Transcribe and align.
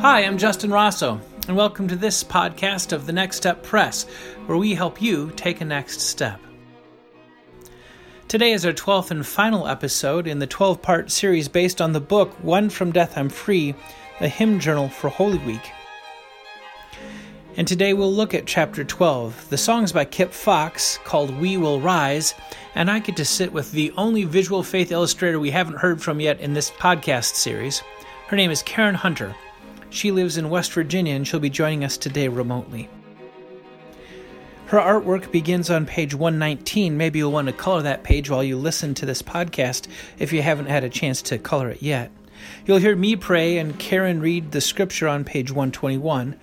Hi, 0.00 0.20
I'm 0.20 0.36
Justin 0.36 0.70
Rossow, 0.70 1.20
and 1.48 1.56
welcome 1.56 1.88
to 1.88 1.96
this 1.96 2.22
podcast 2.22 2.92
of 2.92 3.06
the 3.06 3.14
Next 3.14 3.38
Step 3.38 3.62
Press, 3.62 4.04
where 4.44 4.58
we 4.58 4.74
help 4.74 5.00
you 5.00 5.32
take 5.36 5.62
a 5.62 5.64
next 5.64 6.00
step. 6.00 6.38
Today 8.28 8.52
is 8.52 8.66
our 8.66 8.74
12th 8.74 9.10
and 9.10 9.26
final 9.26 9.66
episode 9.66 10.26
in 10.26 10.38
the 10.38 10.46
12 10.46 10.82
part 10.82 11.10
series 11.10 11.48
based 11.48 11.80
on 11.80 11.92
the 11.92 12.00
book 12.00 12.30
When 12.42 12.68
from 12.68 12.92
Death 12.92 13.16
I'm 13.16 13.30
Free, 13.30 13.74
a 14.20 14.28
hymn 14.28 14.60
journal 14.60 14.90
for 14.90 15.08
Holy 15.08 15.38
Week. 15.38 15.72
And 17.56 17.66
today 17.66 17.94
we'll 17.94 18.12
look 18.12 18.34
at 18.34 18.46
chapter 18.46 18.84
12. 18.84 19.48
The 19.48 19.56
song's 19.56 19.92
by 19.92 20.04
Kip 20.04 20.30
Fox 20.30 20.98
called 21.04 21.34
We 21.40 21.56
Will 21.56 21.80
Rise, 21.80 22.34
and 22.74 22.90
I 22.90 22.98
get 22.98 23.16
to 23.16 23.24
sit 23.24 23.50
with 23.50 23.72
the 23.72 23.92
only 23.96 24.24
visual 24.24 24.62
faith 24.62 24.92
illustrator 24.92 25.40
we 25.40 25.50
haven't 25.50 25.78
heard 25.78 26.02
from 26.02 26.20
yet 26.20 26.38
in 26.38 26.52
this 26.52 26.70
podcast 26.70 27.34
series. 27.34 27.82
Her 28.28 28.36
name 28.36 28.50
is 28.50 28.62
Karen 28.62 28.94
Hunter. 28.94 29.34
She 29.90 30.10
lives 30.10 30.36
in 30.36 30.50
West 30.50 30.72
Virginia 30.72 31.14
and 31.14 31.26
she'll 31.26 31.40
be 31.40 31.50
joining 31.50 31.84
us 31.84 31.96
today 31.96 32.28
remotely. 32.28 32.88
Her 34.66 34.78
artwork 34.78 35.30
begins 35.30 35.70
on 35.70 35.86
page 35.86 36.12
119. 36.12 36.96
Maybe 36.96 37.20
you'll 37.20 37.30
want 37.30 37.46
to 37.46 37.52
color 37.52 37.82
that 37.82 38.02
page 38.02 38.28
while 38.28 38.42
you 38.42 38.56
listen 38.56 38.94
to 38.94 39.06
this 39.06 39.22
podcast 39.22 39.86
if 40.18 40.32
you 40.32 40.42
haven't 40.42 40.66
had 40.66 40.82
a 40.82 40.88
chance 40.88 41.22
to 41.22 41.38
color 41.38 41.70
it 41.70 41.82
yet. 41.82 42.10
You'll 42.66 42.78
hear 42.78 42.96
me 42.96 43.14
pray 43.14 43.58
and 43.58 43.78
Karen 43.78 44.20
read 44.20 44.50
the 44.50 44.60
scripture 44.60 45.06
on 45.06 45.24
page 45.24 45.50
121. 45.50 46.34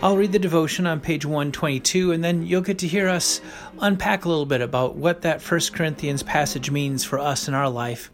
I'll 0.00 0.16
read 0.16 0.30
the 0.30 0.38
devotion 0.38 0.86
on 0.86 1.00
page 1.00 1.26
122, 1.26 2.12
and 2.12 2.22
then 2.22 2.46
you'll 2.46 2.60
get 2.60 2.78
to 2.78 2.86
hear 2.86 3.08
us 3.08 3.40
unpack 3.80 4.24
a 4.24 4.28
little 4.28 4.46
bit 4.46 4.60
about 4.60 4.94
what 4.94 5.22
that 5.22 5.42
1 5.42 5.60
Corinthians 5.72 6.22
passage 6.22 6.70
means 6.70 7.02
for 7.02 7.18
us 7.18 7.48
in 7.48 7.54
our 7.54 7.68
life 7.68 8.12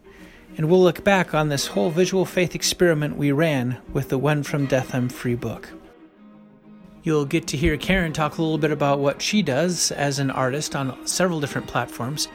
and 0.57 0.69
we'll 0.69 0.81
look 0.81 1.03
back 1.03 1.33
on 1.33 1.49
this 1.49 1.67
whole 1.67 1.89
visual 1.89 2.25
faith 2.25 2.55
experiment 2.55 3.17
we 3.17 3.31
ran 3.31 3.77
with 3.91 4.09
the 4.09 4.17
When 4.17 4.43
from 4.43 4.65
Death 4.65 4.95
I'm 4.95 5.09
Free 5.09 5.35
book. 5.35 5.69
You'll 7.03 7.25
get 7.25 7.45
to 7.47 7.57
hear 7.57 7.77
Karen 7.77 8.13
talk 8.13 8.37
a 8.37 8.41
little 8.41 8.57
bit 8.57 8.71
about 8.71 8.99
what 8.99 9.21
she 9.21 9.41
does 9.41 9.91
as 9.91 10.17
an 10.17 10.31
artist 10.31 10.75
on 10.75 11.05
several 11.05 11.39
different 11.39 11.67
platforms, 11.67 12.27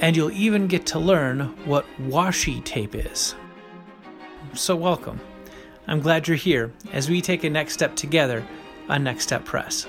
and 0.00 0.16
you'll 0.16 0.32
even 0.32 0.66
get 0.66 0.86
to 0.86 0.98
learn 0.98 1.40
what 1.64 1.86
washi 2.00 2.64
tape 2.64 2.94
is. 2.94 3.34
So, 4.54 4.74
welcome. 4.74 5.20
I'm 5.86 6.00
glad 6.00 6.26
you're 6.26 6.36
here 6.36 6.72
as 6.92 7.08
we 7.08 7.20
take 7.20 7.44
a 7.44 7.50
next 7.50 7.74
step 7.74 7.94
together 7.94 8.44
on 8.88 9.04
Next 9.04 9.24
Step 9.24 9.44
Press. 9.44 9.86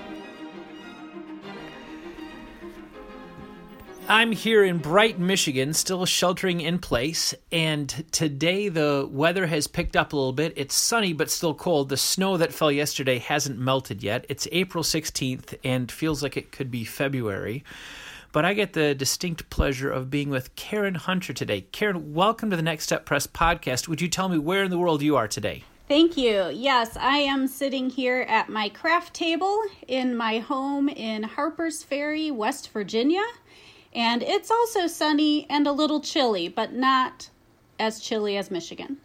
I'm 4.09 4.31
here 4.31 4.63
in 4.63 4.77
Brighton, 4.77 5.27
Michigan, 5.27 5.73
still 5.73 6.05
sheltering 6.05 6.61
in 6.61 6.79
place, 6.79 7.35
and 7.51 7.89
today 8.13 8.69
the 8.69 9.05
weather 9.11 9.47
has 9.47 9.67
picked 9.67 9.97
up 9.97 10.13
a 10.13 10.15
little 10.15 10.31
bit. 10.31 10.53
It's 10.55 10.75
sunny 10.75 11.11
but 11.11 11.29
still 11.29 11.53
cold. 11.53 11.89
The 11.89 11.97
snow 11.97 12.37
that 12.37 12.53
fell 12.53 12.71
yesterday 12.71 13.17
hasn't 13.17 13.59
melted 13.59 14.01
yet. 14.01 14.25
It's 14.29 14.47
April 14.53 14.85
16th 14.85 15.55
and 15.61 15.91
feels 15.91 16.23
like 16.23 16.37
it 16.37 16.53
could 16.53 16.71
be 16.71 16.85
February. 16.85 17.65
But 18.31 18.45
I 18.45 18.53
get 18.53 18.71
the 18.71 18.95
distinct 18.95 19.49
pleasure 19.49 19.91
of 19.91 20.09
being 20.09 20.29
with 20.29 20.55
Karen 20.55 20.95
Hunter 20.95 21.33
today. 21.33 21.61
Karen, 21.73 22.13
welcome 22.13 22.49
to 22.49 22.55
the 22.55 22.61
Next 22.61 22.85
Step 22.85 23.05
Press 23.05 23.27
podcast. 23.27 23.89
Would 23.89 23.99
you 23.99 24.07
tell 24.07 24.29
me 24.29 24.37
where 24.37 24.63
in 24.63 24.71
the 24.71 24.79
world 24.79 25.01
you 25.01 25.17
are 25.17 25.27
today? 25.27 25.65
Thank 25.89 26.15
you. 26.15 26.49
Yes, 26.53 26.95
I 26.95 27.17
am 27.17 27.47
sitting 27.47 27.89
here 27.89 28.25
at 28.29 28.47
my 28.47 28.69
craft 28.69 29.13
table 29.13 29.61
in 29.85 30.15
my 30.15 30.39
home 30.39 30.87
in 30.87 31.23
Harpers 31.23 31.83
Ferry, 31.83 32.31
West 32.31 32.71
Virginia. 32.71 33.23
And 33.97 34.21
it's 34.21 34.51
also 34.51 34.85
sunny 34.85 35.47
and 35.49 35.65
a 35.65 35.71
little 35.71 35.99
chilly, 35.99 36.49
but 36.49 36.71
not 36.71 37.31
as 37.79 37.99
chilly 37.99 38.37
as 38.37 38.51
Michigan. 38.51 38.97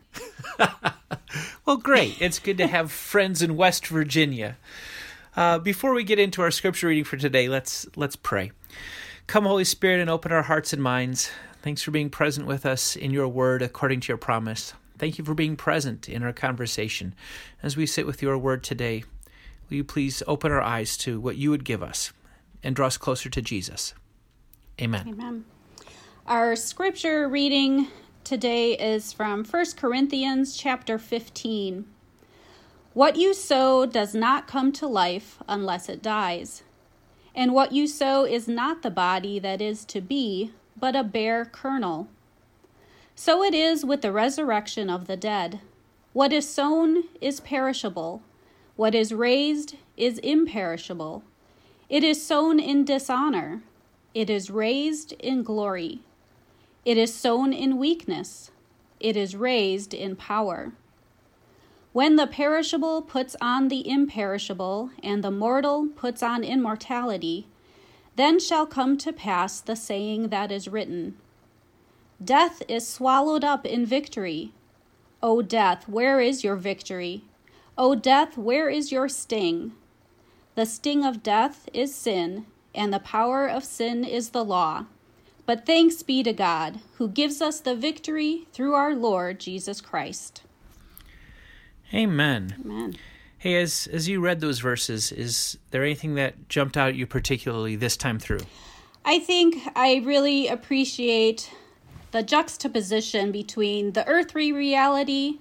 well, 1.65 1.79
great. 1.79 2.21
It's 2.21 2.39
good 2.39 2.59
to 2.59 2.67
have 2.67 2.93
friends 2.93 3.41
in 3.41 3.57
West 3.57 3.87
Virginia. 3.87 4.59
Uh, 5.35 5.59
before 5.59 5.95
we 5.95 6.05
get 6.05 6.19
into 6.19 6.43
our 6.43 6.51
scripture 6.51 6.89
reading 6.89 7.05
for 7.05 7.17
today, 7.17 7.48
let's 7.48 7.86
let's 7.97 8.17
pray. 8.17 8.53
Come, 9.27 9.45
Holy 9.47 9.64
Spirit, 9.64 9.98
and 9.98 10.11
open 10.11 10.30
our 10.30 10.42
hearts 10.42 10.75
and 10.75 10.83
minds. 10.83 11.30
Thanks 11.63 11.83
for 11.83 11.91
being 11.91 12.11
present 12.11 12.47
with 12.47 12.67
us 12.67 12.95
in 12.95 13.13
your 13.13 13.29
word 13.29 13.63
according 13.63 14.01
to 14.01 14.09
your 14.09 14.19
promise. 14.19 14.74
Thank 14.98 15.17
you 15.17 15.24
for 15.24 15.33
being 15.33 15.57
present 15.57 16.07
in 16.07 16.23
our 16.23 16.35
conversation. 16.35 17.14
As 17.63 17.79
we 17.79 17.86
sit 17.86 18.07
with 18.07 18.20
your 18.20 18.36
word 18.36 18.63
today, 18.63 19.05
will 19.70 19.77
you 19.79 19.85
please 19.85 20.23
open 20.27 20.53
our 20.53 20.61
eyes 20.61 20.98
to 20.98 21.19
what 21.19 21.36
you 21.36 21.48
would 21.48 21.64
give 21.64 21.83
us 21.83 22.13
and 22.63 22.77
draw 22.77 22.89
us 22.89 22.98
closer 22.98 23.30
to 23.30 23.41
Jesus? 23.41 23.95
Amen. 24.81 25.07
Amen. 25.09 25.45
Our 26.27 26.57
scripture 26.57 27.29
reading 27.29 27.89
today 28.25 28.73
is 28.73 29.13
from 29.13 29.45
1 29.45 29.65
Corinthians 29.77 30.57
chapter 30.57 30.99
15. 30.99 31.85
What 32.95 33.17
you 33.17 33.35
sow 33.35 33.85
does 33.85 34.15
not 34.15 34.47
come 34.47 34.73
to 34.73 34.87
life 34.87 35.39
unless 35.47 35.89
it 35.89 36.03
dies. 36.03 36.63
And 37.35 37.53
what 37.53 37.73
you 37.73 37.87
sow 37.87 38.25
is 38.25 38.49
not 38.49 38.83
the 38.83 38.91
body 38.91 39.39
that 39.39 39.61
is 39.61 39.85
to 39.87 40.01
be, 40.01 40.53
but 40.77 40.97
a 40.97 41.05
bare 41.05 41.45
kernel. 41.45 42.09
So 43.15 43.43
it 43.43 43.55
is 43.55 43.85
with 43.85 44.01
the 44.01 44.13
resurrection 44.13 44.89
of 44.89 45.07
the 45.07 45.17
dead. 45.17 45.61
What 46.13 46.33
is 46.33 46.49
sown 46.49 47.05
is 47.21 47.41
perishable, 47.41 48.23
what 48.77 48.95
is 48.95 49.13
raised 49.13 49.77
is 49.97 50.19
imperishable. 50.19 51.23
It 51.89 52.03
is 52.03 52.25
sown 52.25 52.59
in 52.59 52.85
dishonor 52.85 53.63
it 54.14 54.28
is 54.28 54.50
raised 54.50 55.12
in 55.12 55.42
glory. 55.42 56.00
It 56.84 56.96
is 56.96 57.14
sown 57.14 57.52
in 57.52 57.78
weakness. 57.78 58.50
It 59.00 59.17
is 59.17 59.34
raised 59.36 59.95
in 59.95 60.17
power. 60.17 60.73
When 61.92 62.17
the 62.17 62.27
perishable 62.27 63.02
puts 63.02 63.36
on 63.40 63.68
the 63.68 63.89
imperishable, 63.89 64.90
and 65.02 65.23
the 65.23 65.30
mortal 65.30 65.89
puts 65.95 66.23
on 66.23 66.42
immortality, 66.42 67.46
then 68.17 68.39
shall 68.39 68.67
come 68.67 68.96
to 68.98 69.12
pass 69.12 69.61
the 69.61 69.77
saying 69.77 70.29
that 70.29 70.52
is 70.52 70.68
written 70.68 71.17
Death 72.23 72.62
is 72.68 72.86
swallowed 72.86 73.44
up 73.44 73.67
in 73.67 73.84
victory. 73.84 74.52
O 75.23 75.42
death, 75.42 75.89
where 75.89 76.20
is 76.20 76.44
your 76.44 76.56
victory? 76.56 77.24
O 77.77 77.94
death, 77.94 78.36
where 78.36 78.68
is 78.68 78.92
your 78.92 79.08
sting? 79.08 79.73
The 80.55 80.67
sting 80.67 81.05
of 81.05 81.23
death 81.23 81.68
is 81.73 81.94
sin, 81.94 82.46
and 82.75 82.93
the 82.93 82.99
power 82.99 83.47
of 83.47 83.65
sin 83.65 84.05
is 84.05 84.31
the 84.31 84.45
law. 84.45 84.87
But 85.45 85.67
thanks 85.67 86.03
be 86.03 86.23
to 86.23 86.33
God, 86.33 86.81
who 86.99 87.09
gives 87.09 87.43
us 87.43 87.61
the 87.61 87.75
victory 87.75 88.47
through 88.53 88.75
our 88.75 88.95
Lord 88.95 89.41
Jesus 89.41 89.81
Christ. 89.81 90.43
Amen. 91.93 92.57
Amen. 92.65 92.97
Hey, 93.39 93.61
as 93.61 93.89
as 93.93 94.09
you 94.09 94.21
read 94.21 94.41
those 94.41 94.61
verses, 94.61 95.11
is 95.11 95.59
there 95.73 95.83
anything 95.83 96.15
that 96.15 96.49
jumped 96.49 96.77
out 96.77 96.91
at 96.91 96.95
you 96.95 97.07
particularly 97.07 97.75
this 97.75 97.97
time 97.97 98.21
through? 98.21 98.41
I 99.05 99.19
think 99.19 99.59
I 99.75 100.01
really 100.05 100.47
appreciate 100.47 101.51
the 102.13 102.23
juxtaposition 102.23 103.33
between 103.33 103.93
the 103.93 104.07
earthly 104.07 104.53
reality, 104.53 105.41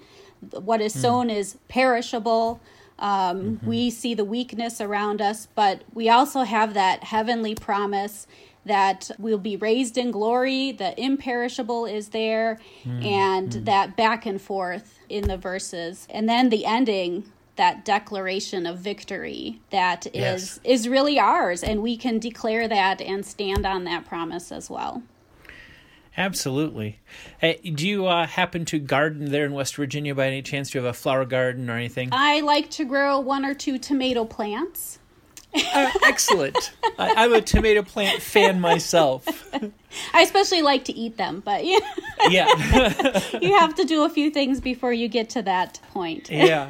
what 0.52 0.82
is 0.82 0.94
hmm. 0.94 1.00
sown 1.00 1.28
mm. 1.28 1.36
is 1.36 1.58
perishable, 1.68 2.60
um, 3.02 3.58
mm-hmm. 3.58 3.68
We 3.68 3.90
see 3.90 4.14
the 4.14 4.24
weakness 4.24 4.80
around 4.80 5.22
us, 5.22 5.48
but 5.56 5.82
we 5.94 6.08
also 6.08 6.44
have 6.44 6.76
that 6.76 7.04
heavenly 7.04 7.56
promise 7.56 8.28
that 8.64 9.10
we'll 9.18 9.40
be 9.40 9.56
raised 9.56 9.98
in 9.98 10.12
glory, 10.12 10.72
the 10.72 10.98
imperishable 11.02 11.88
is 11.88 12.10
there, 12.10 12.60
mm-hmm. 12.84 13.04
and 13.04 13.50
mm. 13.50 13.66
that 13.66 13.98
back 13.98 14.28
and 14.28 14.40
forth 14.40 15.00
in 15.10 15.28
the 15.28 15.36
verses. 15.36 16.08
And 16.12 16.30
then 16.30 16.50
the 16.50 16.64
ending 16.64 17.24
that 17.56 17.84
declaration 17.84 18.66
of 18.66 18.78
victory 18.78 19.60
that 19.72 20.06
is 20.08 20.14
yes. 20.16 20.60
is 20.64 20.88
really 20.88 21.20
ours 21.20 21.64
and 21.64 21.82
we 21.82 21.98
can 21.98 22.18
declare 22.18 22.68
that 22.68 23.02
and 23.02 23.26
stand 23.26 23.66
on 23.66 23.84
that 23.84 24.06
promise 24.06 24.52
as 24.52 24.70
well. 24.70 25.04
Absolutely. 26.18 27.00
Hey, 27.40 27.58
do 27.58 27.88
you 27.88 28.08
uh, 28.08 28.28
happen 28.28 28.66
to 28.66 28.80
garden 28.80 29.32
there 29.32 29.46
in 29.46 29.54
West 29.54 29.76
Virginia 29.76 30.14
by 30.14 30.28
any 30.28 30.42
chance? 30.42 30.72
Do 30.72 30.80
you 30.80 30.86
have 30.86 30.94
a 30.94 30.98
flower 30.98 31.26
garden 31.26 31.70
or 31.70 31.74
anything? 31.74 32.10
I 32.12 32.42
like 32.42 32.70
to 32.72 32.86
grow 32.86 33.20
one 33.20 33.46
or 33.46 33.54
two 33.54 33.78
tomato 33.78 34.26
plants. 34.26 35.00
uh, 35.54 35.92
excellent. 36.04 36.74
I, 37.00 37.26
am 37.26 37.34
a 37.34 37.42
tomato 37.42 37.82
plant 37.82 38.22
fan 38.22 38.60
myself. 38.60 39.26
I 40.14 40.22
especially 40.22 40.62
like 40.62 40.86
to 40.86 40.94
eat 40.94 41.18
them, 41.18 41.42
but 41.44 41.66
yeah, 41.66 41.80
yeah. 42.30 43.22
you 43.42 43.58
have 43.58 43.76
to 43.76 43.84
do 43.84 44.04
a 44.04 44.10
few 44.10 44.32
things 44.32 44.62
before 44.62 44.94
you 44.94 45.08
get 45.08 45.30
to 45.32 45.42
that 45.42 45.80
point. 45.92 46.30
yeah. 46.30 46.70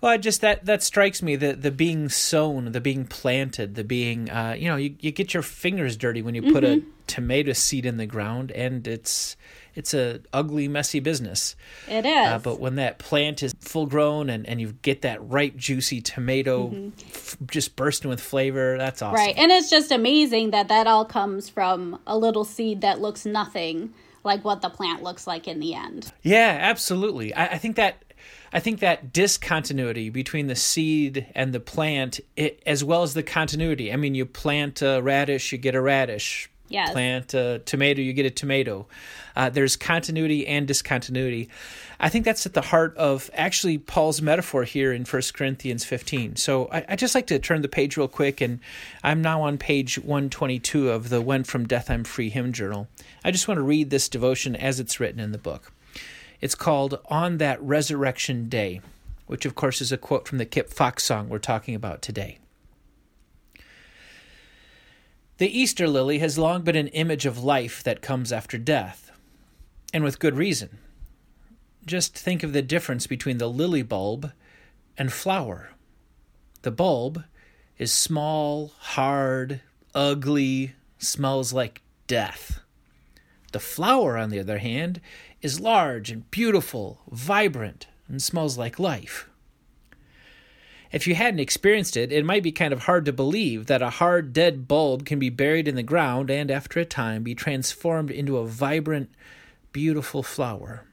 Well, 0.00 0.12
I 0.12 0.18
just 0.18 0.40
that 0.42 0.66
that 0.66 0.82
strikes 0.82 1.22
me 1.22 1.36
the 1.36 1.54
the 1.54 1.70
being 1.70 2.08
sown, 2.08 2.70
the 2.70 2.80
being 2.80 3.06
planted, 3.06 3.74
the 3.74 3.82
being 3.82 4.30
uh, 4.30 4.54
you 4.56 4.68
know 4.68 4.76
you, 4.76 4.94
you 5.00 5.10
get 5.10 5.34
your 5.34 5.42
fingers 5.42 5.96
dirty 5.96 6.22
when 6.22 6.34
you 6.34 6.42
put 6.42 6.62
mm-hmm. 6.62 6.86
a 6.86 6.95
tomato 7.06 7.52
seed 7.52 7.86
in 7.86 7.96
the 7.96 8.06
ground, 8.06 8.50
and 8.52 8.86
it's 8.86 9.36
it's 9.74 9.92
a 9.92 10.20
ugly, 10.32 10.68
messy 10.68 11.00
business. 11.00 11.54
It 11.86 12.06
is. 12.06 12.26
Uh, 12.26 12.38
but 12.38 12.58
when 12.58 12.76
that 12.76 12.98
plant 12.98 13.42
is 13.42 13.54
full 13.60 13.86
grown 13.86 14.30
and, 14.30 14.46
and 14.46 14.58
you 14.58 14.72
get 14.72 15.02
that 15.02 15.26
ripe, 15.28 15.54
juicy 15.54 16.00
tomato 16.00 16.68
mm-hmm. 16.68 16.88
f- 16.98 17.36
just 17.46 17.76
bursting 17.76 18.08
with 18.08 18.20
flavor, 18.20 18.78
that's 18.78 19.02
awesome. 19.02 19.16
Right. 19.16 19.36
And 19.36 19.52
it's 19.52 19.68
just 19.68 19.92
amazing 19.92 20.50
that 20.52 20.68
that 20.68 20.86
all 20.86 21.04
comes 21.04 21.50
from 21.50 22.00
a 22.06 22.16
little 22.16 22.44
seed 22.44 22.80
that 22.80 23.02
looks 23.02 23.26
nothing 23.26 23.92
like 24.24 24.44
what 24.44 24.62
the 24.62 24.70
plant 24.70 25.02
looks 25.02 25.26
like 25.26 25.46
in 25.46 25.60
the 25.60 25.74
end. 25.74 26.10
Yeah, 26.22 26.56
absolutely. 26.58 27.34
I, 27.34 27.46
I 27.46 27.58
think 27.58 27.76
that 27.76 28.02
I 28.52 28.60
think 28.60 28.80
that 28.80 29.12
discontinuity 29.12 30.08
between 30.08 30.46
the 30.46 30.56
seed 30.56 31.26
and 31.34 31.52
the 31.52 31.60
plant, 31.60 32.20
it, 32.36 32.62
as 32.64 32.82
well 32.82 33.02
as 33.02 33.12
the 33.12 33.22
continuity. 33.22 33.92
I 33.92 33.96
mean, 33.96 34.14
you 34.14 34.24
plant 34.24 34.80
a 34.80 35.00
radish, 35.02 35.52
you 35.52 35.58
get 35.58 35.74
a 35.74 35.80
radish. 35.80 36.50
Yes. 36.68 36.92
Plant 36.92 37.34
a 37.34 37.60
tomato, 37.64 38.00
you 38.00 38.12
get 38.12 38.26
a 38.26 38.30
tomato. 38.30 38.86
Uh, 39.34 39.50
there's 39.50 39.76
continuity 39.76 40.46
and 40.46 40.66
discontinuity. 40.66 41.48
I 42.00 42.08
think 42.08 42.24
that's 42.24 42.44
at 42.46 42.54
the 42.54 42.62
heart 42.62 42.96
of 42.96 43.30
actually 43.34 43.78
Paul's 43.78 44.20
metaphor 44.20 44.64
here 44.64 44.92
in 44.92 45.04
1 45.04 45.22
Corinthians 45.34 45.84
15. 45.84 46.36
So 46.36 46.68
I, 46.70 46.84
I 46.90 46.96
just 46.96 47.14
like 47.14 47.26
to 47.28 47.38
turn 47.38 47.62
the 47.62 47.68
page 47.68 47.96
real 47.96 48.08
quick, 48.08 48.40
and 48.40 48.60
I'm 49.02 49.22
now 49.22 49.42
on 49.42 49.58
page 49.58 49.98
122 49.98 50.90
of 50.90 51.08
the 51.08 51.20
When 51.20 51.44
From 51.44 51.66
Death 51.66 51.90
I'm 51.90 52.04
Free 52.04 52.30
hymn 52.30 52.52
journal. 52.52 52.88
I 53.24 53.30
just 53.30 53.48
want 53.48 53.58
to 53.58 53.62
read 53.62 53.90
this 53.90 54.08
devotion 54.08 54.56
as 54.56 54.80
it's 54.80 55.00
written 55.00 55.20
in 55.20 55.32
the 55.32 55.38
book. 55.38 55.72
It's 56.40 56.54
called 56.54 56.98
On 57.06 57.38
That 57.38 57.62
Resurrection 57.62 58.48
Day, 58.48 58.80
which 59.26 59.46
of 59.46 59.54
course 59.54 59.80
is 59.80 59.92
a 59.92 59.96
quote 59.96 60.28
from 60.28 60.38
the 60.38 60.44
Kip 60.44 60.70
Fox 60.70 61.04
song 61.04 61.28
we're 61.28 61.38
talking 61.38 61.74
about 61.74 62.02
today. 62.02 62.38
The 65.38 65.58
Easter 65.58 65.86
lily 65.86 66.18
has 66.20 66.38
long 66.38 66.62
been 66.62 66.76
an 66.76 66.88
image 66.88 67.26
of 67.26 67.44
life 67.44 67.82
that 67.82 68.00
comes 68.00 68.32
after 68.32 68.56
death, 68.56 69.10
and 69.92 70.02
with 70.02 70.18
good 70.18 70.34
reason. 70.34 70.78
Just 71.84 72.16
think 72.16 72.42
of 72.42 72.54
the 72.54 72.62
difference 72.62 73.06
between 73.06 73.36
the 73.36 73.50
lily 73.50 73.82
bulb 73.82 74.32
and 74.96 75.12
flower. 75.12 75.72
The 76.62 76.70
bulb 76.70 77.24
is 77.76 77.92
small, 77.92 78.72
hard, 78.78 79.60
ugly, 79.94 80.74
smells 80.98 81.52
like 81.52 81.82
death. 82.06 82.60
The 83.52 83.60
flower, 83.60 84.16
on 84.16 84.30
the 84.30 84.40
other 84.40 84.58
hand, 84.58 85.02
is 85.42 85.60
large 85.60 86.10
and 86.10 86.30
beautiful, 86.30 87.02
vibrant, 87.10 87.88
and 88.08 88.22
smells 88.22 88.56
like 88.56 88.78
life. 88.78 89.28
If 90.96 91.06
you 91.06 91.14
hadn't 91.14 91.40
experienced 91.40 91.94
it, 91.94 92.10
it 92.10 92.24
might 92.24 92.42
be 92.42 92.52
kind 92.52 92.72
of 92.72 92.84
hard 92.84 93.04
to 93.04 93.12
believe 93.12 93.66
that 93.66 93.82
a 93.82 93.90
hard, 93.90 94.32
dead 94.32 94.66
bulb 94.66 95.04
can 95.04 95.18
be 95.18 95.28
buried 95.28 95.68
in 95.68 95.74
the 95.74 95.82
ground 95.82 96.30
and, 96.30 96.50
after 96.50 96.80
a 96.80 96.86
time, 96.86 97.22
be 97.22 97.34
transformed 97.34 98.10
into 98.10 98.38
a 98.38 98.46
vibrant, 98.46 99.10
beautiful 99.72 100.22
flower. 100.22 100.86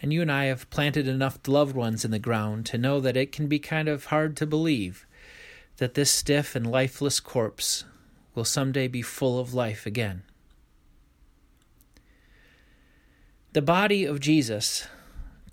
And 0.00 0.12
you 0.12 0.22
and 0.22 0.30
I 0.30 0.44
have 0.44 0.70
planted 0.70 1.08
enough 1.08 1.40
loved 1.48 1.74
ones 1.74 2.04
in 2.04 2.12
the 2.12 2.20
ground 2.20 2.64
to 2.66 2.78
know 2.78 3.00
that 3.00 3.16
it 3.16 3.32
can 3.32 3.48
be 3.48 3.58
kind 3.58 3.88
of 3.88 4.04
hard 4.04 4.36
to 4.36 4.46
believe 4.46 5.04
that 5.78 5.94
this 5.94 6.12
stiff 6.12 6.54
and 6.54 6.64
lifeless 6.64 7.18
corpse 7.18 7.84
will 8.36 8.44
someday 8.44 8.86
be 8.86 9.02
full 9.02 9.40
of 9.40 9.52
life 9.52 9.84
again. 9.84 10.22
The 13.52 13.62
body 13.62 14.04
of 14.04 14.20
Jesus 14.20 14.86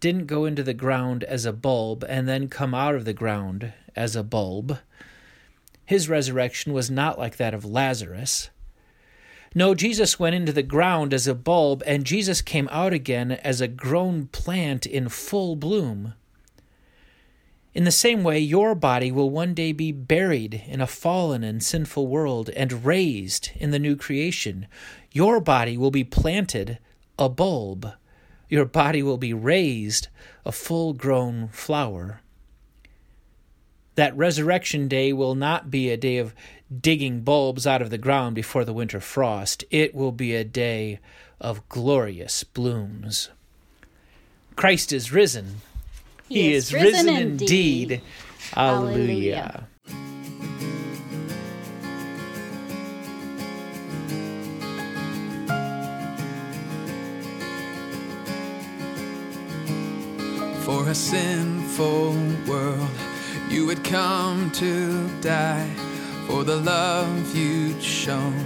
didn't 0.05 0.27
go 0.27 0.45
into 0.45 0.61
the 0.61 0.71
ground 0.71 1.23
as 1.23 1.47
a 1.47 1.51
bulb 1.51 2.05
and 2.07 2.27
then 2.27 2.47
come 2.47 2.75
out 2.75 2.93
of 2.93 3.05
the 3.05 3.13
ground 3.13 3.73
as 3.95 4.15
a 4.15 4.21
bulb. 4.21 4.77
His 5.83 6.07
resurrection 6.07 6.73
was 6.73 6.91
not 6.91 7.17
like 7.17 7.37
that 7.37 7.55
of 7.55 7.65
Lazarus. 7.65 8.51
No, 9.55 9.73
Jesus 9.73 10.19
went 10.19 10.35
into 10.35 10.51
the 10.51 10.61
ground 10.61 11.11
as 11.11 11.25
a 11.25 11.33
bulb, 11.33 11.81
and 11.87 12.05
Jesus 12.05 12.43
came 12.43 12.69
out 12.71 12.93
again 12.93 13.31
as 13.31 13.61
a 13.61 13.67
grown 13.67 14.27
plant 14.27 14.85
in 14.85 15.09
full 15.09 15.55
bloom. 15.55 16.13
In 17.73 17.83
the 17.83 17.89
same 17.89 18.23
way, 18.23 18.37
your 18.37 18.75
body 18.75 19.11
will 19.11 19.31
one 19.31 19.55
day 19.55 19.71
be 19.71 19.91
buried 19.91 20.61
in 20.67 20.81
a 20.81 20.85
fallen 20.85 21.43
and 21.43 21.63
sinful 21.63 22.05
world 22.05 22.51
and 22.51 22.85
raised 22.85 23.49
in 23.55 23.71
the 23.71 23.79
new 23.79 23.95
creation. 23.95 24.67
Your 25.11 25.39
body 25.39 25.77
will 25.77 25.89
be 25.89 26.03
planted 26.03 26.77
a 27.17 27.27
bulb 27.27 27.91
your 28.49 28.65
body 28.65 29.01
will 29.01 29.17
be 29.17 29.33
raised 29.33 30.07
a 30.45 30.51
full 30.51 30.93
grown 30.93 31.47
flower. 31.49 32.21
That 33.95 34.15
resurrection 34.15 34.87
day 34.87 35.13
will 35.13 35.35
not 35.35 35.71
be 35.71 35.89
a 35.89 35.97
day 35.97 36.17
of 36.17 36.35
digging 36.81 37.21
bulbs 37.21 37.65
out 37.65 37.81
of 37.81 37.89
the 37.89 37.97
ground 37.97 38.35
before 38.35 38.65
the 38.65 38.73
winter 38.73 38.99
frost. 38.99 39.63
It 39.71 39.95
will 39.95 40.11
be 40.11 40.35
a 40.35 40.43
day 40.43 40.99
of 41.39 41.67
glorious 41.69 42.43
blooms. 42.43 43.29
Christ 44.55 44.91
is 44.91 45.11
risen. 45.11 45.61
He, 46.27 46.41
he 46.41 46.53
is, 46.53 46.67
is, 46.67 46.73
risen, 46.73 47.05
risen 47.07 47.15
indeed. 47.15 47.91
indeed. 47.91 48.01
Alleluia. 48.55 49.67
For 60.85 60.91
a 60.91 60.93
sinful 60.93 62.13
world, 62.47 62.89
you 63.49 63.65
would 63.65 63.83
come 63.83 64.51
to 64.51 65.09
die. 65.19 65.67
For 66.27 66.43
the 66.43 66.57
love 66.57 67.35
you'd 67.35 67.81
shown, 67.81 68.45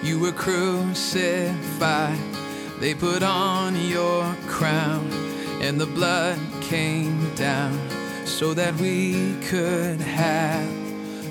you 0.00 0.20
were 0.20 0.30
crucified. 0.30 2.20
They 2.78 2.94
put 2.94 3.24
on 3.24 3.74
your 3.74 4.32
crown, 4.46 5.10
and 5.60 5.80
the 5.80 5.86
blood 5.86 6.38
came 6.60 7.34
down 7.34 7.76
so 8.26 8.54
that 8.54 8.76
we 8.76 9.34
could 9.46 10.00
have 10.00 10.70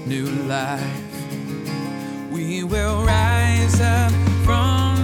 new 0.06 0.26
life. 0.26 1.32
We 2.30 2.66
will 2.66 3.06
rise 3.06 3.80
up 3.80 4.12
from 4.44 5.01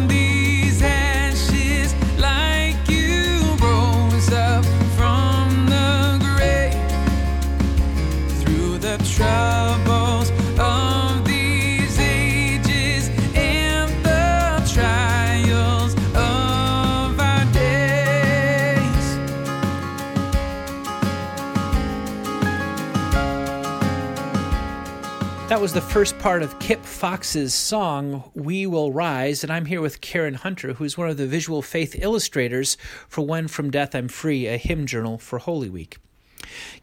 That 25.57 25.61
was 25.61 25.73
the 25.73 25.81
first 25.81 26.19
part 26.19 26.43
of 26.43 26.59
Kip 26.59 26.83
Fox's 26.83 27.53
song, 27.53 28.29
We 28.35 28.67
Will 28.67 28.91
Rise, 28.91 29.43
and 29.43 29.51
I'm 29.51 29.65
here 29.65 29.81
with 29.81 30.01
Karen 30.01 30.35
Hunter, 30.35 30.73
who's 30.73 30.97
one 30.97 31.09
of 31.09 31.17
the 31.17 31.25
visual 31.25 31.61
faith 31.61 31.95
illustrators 31.97 32.77
for 33.07 33.25
When 33.25 33.47
From 33.47 33.71
Death 33.71 33.95
I'm 33.95 34.07
Free, 34.07 34.45
a 34.45 34.57
hymn 34.57 34.85
journal 34.85 35.17
for 35.17 35.39
Holy 35.39 35.69
Week. 35.69 35.97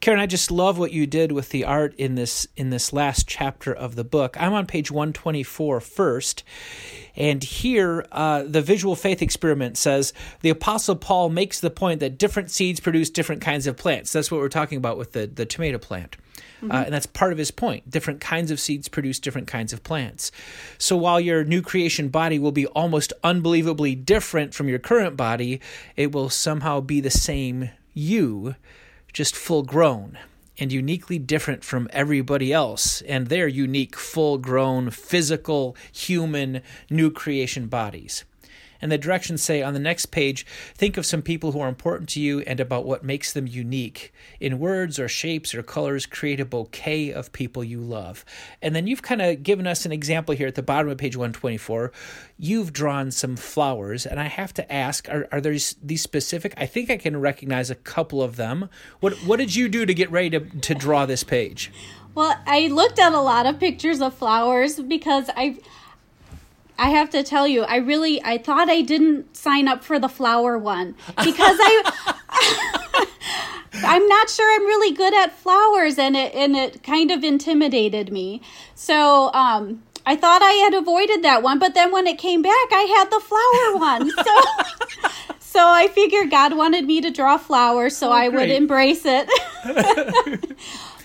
Karen, 0.01 0.21
I 0.21 0.27
just 0.27 0.51
love 0.51 0.79
what 0.79 0.93
you 0.93 1.07
did 1.07 1.33
with 1.33 1.51
the 1.51 1.65
art 1.65 1.95
in 1.97 2.15
this 2.15 2.47
in 2.57 2.71
this 2.71 2.93
last 2.93 3.27
chapter 3.27 3.73
of 3.73 3.97
the 3.97 4.05
book. 4.05 4.41
I'm 4.41 4.53
on 4.53 4.67
page 4.67 4.91
124 4.91 5.81
first, 5.81 6.45
and 7.17 7.43
here 7.43 8.07
uh, 8.13 8.45
the 8.45 8.63
visual 8.63 8.97
faith 8.97 9.23
experiment 9.23 9.77
says 9.77 10.13
the 10.41 10.51
Apostle 10.51 10.97
Paul 10.97 11.31
makes 11.31 11.61
the 11.61 11.71
point 11.71 12.01
that 12.01 12.19
different 12.19 12.51
seeds 12.51 12.81
produce 12.81 13.11
different 13.11 13.43
kinds 13.43 13.67
of 13.67 13.77
plants. 13.77 14.13
That's 14.13 14.31
what 14.31 14.41
we're 14.41 14.49
talking 14.49 14.79
about 14.79 14.99
with 14.99 15.13
the, 15.13 15.27
the 15.27 15.47
tomato 15.47 15.79
plant. 15.79 16.17
Mm-hmm. 16.65 16.73
Uh, 16.73 16.83
and 16.85 16.95
that's 16.95 17.07
part 17.07 17.33
of 17.33 17.39
his 17.39 17.51
point. 17.51 17.91
Different 17.91 18.21
kinds 18.21 18.51
of 18.51 18.59
seeds 18.59 18.89
produce 18.89 19.19
different 19.19 19.47
kinds 19.47 19.73
of 19.73 19.83
plants. 19.83 20.33
So 20.79 20.97
while 20.97 21.21
your 21.21 21.45
new 21.45 21.63
creation 21.63 22.09
body 22.09 22.39
will 22.39 22.53
be 22.53 22.67
almost 22.69 23.13
unbelievably 23.23 23.97
different 23.97 24.55
from 24.55 24.69
your 24.69 24.79
current 24.79 25.17
body, 25.17 25.61
it 25.97 26.13
will 26.13 26.31
somehow 26.31 26.81
be 26.81 27.01
the 27.01 27.11
same 27.11 27.71
you 27.93 28.55
just 29.15 29.35
full 29.35 29.63
grown 29.63 30.19
and 30.59 30.71
uniquely 30.71 31.19
different 31.19 31.65
from 31.65 31.89
everybody 31.93 32.53
else 32.53 33.01
and 33.03 33.29
their 33.29 33.49
unique, 33.49 33.97
full 33.97 34.39
grown, 34.39 34.91
physical, 34.91 35.75
human, 35.93 36.61
new 36.91 37.11
creation 37.11 37.67
bodies. 37.67 38.25
And 38.81 38.91
the 38.91 38.99
directions 38.99 39.43
say 39.43 39.63
on 39.63 39.75
the 39.75 39.81
next 39.81 40.07
page 40.07 40.47
think 40.75 40.97
of 40.97 41.07
some 41.07 41.23
people 41.23 41.53
who 41.53 41.61
are 41.61 41.69
important 41.69 42.09
to 42.11 42.21
you 42.21 42.41
and 42.41 42.61
about 42.61 42.85
what 42.85 43.05
makes 43.05 43.33
them 43.33 43.47
unique. 43.47 44.13
In 44.41 44.59
words 44.59 44.99
or 44.99 45.09
shapes 45.09 45.55
or 45.55 45.63
colors, 45.63 46.07
create 46.07 46.41
a 46.41 46.45
bouquet 46.45 47.13
of 47.13 47.33
people 47.33 47.65
you 47.65 47.81
love. 47.81 48.25
And 48.61 48.75
then 48.75 48.87
you've 48.87 49.03
kind 49.03 49.23
of 49.23 49.43
given 49.43 49.67
us 49.67 49.87
an 49.87 49.93
example 49.93 50.35
here 50.35 50.49
at 50.49 50.55
the 50.55 50.63
bottom 50.63 50.91
of 50.91 50.99
page 50.99 51.17
124. 51.17 51.93
You've 52.39 52.73
drawn 52.73 53.11
some 53.11 53.37
flowers, 53.37 54.07
and 54.07 54.19
I 54.21 54.29
have 54.29 54.53
to 54.55 54.73
ask 54.73 55.09
are, 55.09 55.29
are 55.31 55.41
there 55.41 55.57
these 55.83 56.03
specific? 56.03 56.55
I 56.57 56.67
think 56.67 56.91
I 56.91 56.97
can 56.97 57.21
recognize 57.21 57.71
a 57.71 57.75
couple 57.75 58.23
of 58.23 58.37
them. 58.37 58.69
What, 59.01 59.15
what 59.19 59.39
did 59.39 59.55
you 59.55 59.69
do 59.69 59.87
to 59.87 59.95
get 59.95 60.11
ready 60.11 60.31
to, 60.31 60.41
to 60.41 60.75
draw 60.75 61.07
this 61.07 61.25
page? 61.25 61.71
Well, 62.15 62.41
I 62.47 62.69
looked 62.69 62.99
at 62.99 63.13
a 63.13 63.21
lot 63.21 63.47
of 63.47 63.59
pictures 63.59 64.01
of 64.01 64.15
flowers 64.15 64.79
because 64.79 65.31
I 65.37 65.59
I 66.79 66.91
have 66.91 67.11
to 67.11 67.23
tell 67.23 67.47
you, 67.47 67.63
I 67.63 67.77
really 67.77 68.23
I 68.25 68.39
thought 68.39 68.69
I 68.69 68.83
didn't 68.83 69.37
sign 69.37 69.69
up 69.69 69.85
for 69.85 69.99
the 69.99 70.09
flower 70.09 70.59
one 70.59 70.95
because 71.17 71.57
I 71.61 73.07
I'm 73.75 74.07
not 74.07 74.31
sure 74.31 74.55
I'm 74.55 74.67
really 74.67 74.95
good 74.95 75.15
at 75.15 75.37
flowers 75.39 75.99
and 75.99 76.17
it 76.17 76.35
and 76.35 76.57
it 76.57 76.83
kind 76.83 77.11
of 77.11 77.23
intimidated 77.25 78.13
me. 78.13 78.41
So, 78.75 79.33
um 79.33 79.83
I 80.07 80.17
thought 80.17 80.43
I 80.43 80.53
had 80.53 80.75
avoided 80.75 81.23
that 81.23 81.43
one, 81.43 81.59
but 81.59 81.73
then 81.75 81.91
when 81.91 82.07
it 82.07 82.19
came 82.19 82.43
back, 82.43 82.69
I 82.73 82.83
had 82.99 83.11
the 83.11 83.21
flower 83.21 83.77
one. 83.81 84.11
So 84.11 85.11
so 85.39 85.61
I 85.67 85.89
figured 85.89 86.31
God 86.31 86.57
wanted 86.57 86.85
me 86.85 87.01
to 87.01 87.11
draw 87.11 87.39
flowers, 87.39 87.97
so 87.97 88.11
I 88.11 88.29
would 88.29 88.51
embrace 88.51 89.05
it. 89.07 89.29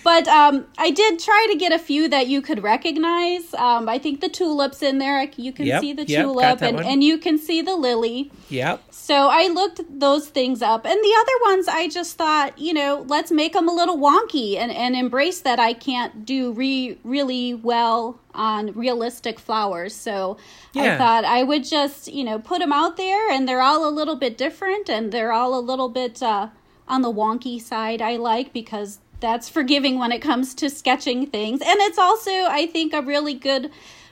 but 0.10 0.28
um, 0.28 0.66
I 0.80 0.90
did 0.90 1.20
try 1.20 1.46
to 1.52 1.56
get 1.56 1.72
a 1.72 1.78
few 1.78 2.10
that 2.10 2.26
you 2.26 2.42
could 2.42 2.64
recognize. 2.64 3.54
Um, 3.54 3.88
I 3.88 4.00
think 4.00 4.22
the 4.22 4.28
tulip's 4.28 4.82
in 4.82 4.98
there, 4.98 5.30
you 5.38 5.54
can 5.54 5.68
Yep, 5.68 5.82
see 5.82 5.94
the 5.94 6.06
yep, 6.06 6.24
tulip, 6.24 6.64
and, 6.64 6.78
one. 6.78 6.86
and 6.88 7.04
you 7.04 7.20
can 7.20 7.38
see 7.38 7.62
the 7.62 7.76
lily. 7.76 8.32
Yep. 8.50 8.82
So 8.90 9.28
I 9.30 9.50
looked 9.50 9.82
those 9.88 10.28
things 10.30 10.64
up, 10.64 10.84
and 10.84 11.00
the 11.00 11.16
other 11.22 11.52
ones 11.52 11.68
I 11.68 11.88
just 11.90 12.18
thought, 12.18 12.58
you 12.58 12.74
know, 12.74 13.06
let's 13.08 13.32
make 13.32 13.54
them 13.54 13.70
a 13.70 13.72
little 13.72 14.00
wonky 14.00 14.58
and, 14.58 14.72
and 14.72 14.96
embrace 14.96 15.42
that 15.42 15.60
I 15.60 15.74
can't 15.74 16.26
do 16.26 16.54
re- 16.54 16.98
really 17.04 17.54
well 17.54 18.20
on 18.34 18.72
realistic 18.74 19.38
flowers. 19.40 19.94
So 19.94 20.38
I 20.74 20.98
thought 20.98 21.24
I 21.24 21.44
would 21.44 21.66
just, 21.66 22.08
you 22.12 22.24
know, 22.24 22.40
put 22.40 22.62
them 22.62 22.74
out 22.74 22.98
there, 22.98 23.30
and 23.30 23.48
they're 23.48 23.62
all 23.62 23.88
a 23.88 23.94
little 23.94 24.16
bit 24.16 24.40
different, 24.40 24.90
and 24.90 25.12
they're 25.12 25.32
all 25.32 25.54
a 25.54 25.62
little 25.62 25.90
bit 25.90 26.24
uh, 26.24 26.48
on 26.88 27.04
the 27.04 27.14
wonky 27.14 27.62
side. 27.62 28.02
I 28.02 28.16
like 28.16 28.54
because 28.54 28.98
that's 29.20 29.50
forgiving 29.50 30.00
when 30.00 30.12
it 30.12 30.20
comes 30.22 30.54
to 30.56 30.70
sketching 30.70 31.28
things, 31.28 31.62
and 31.62 31.78
it's 31.82 31.98
also, 31.98 32.32
I 32.32 32.68
think, 32.72 32.94
a 32.94 33.02
really 33.02 33.34
good 33.34 33.72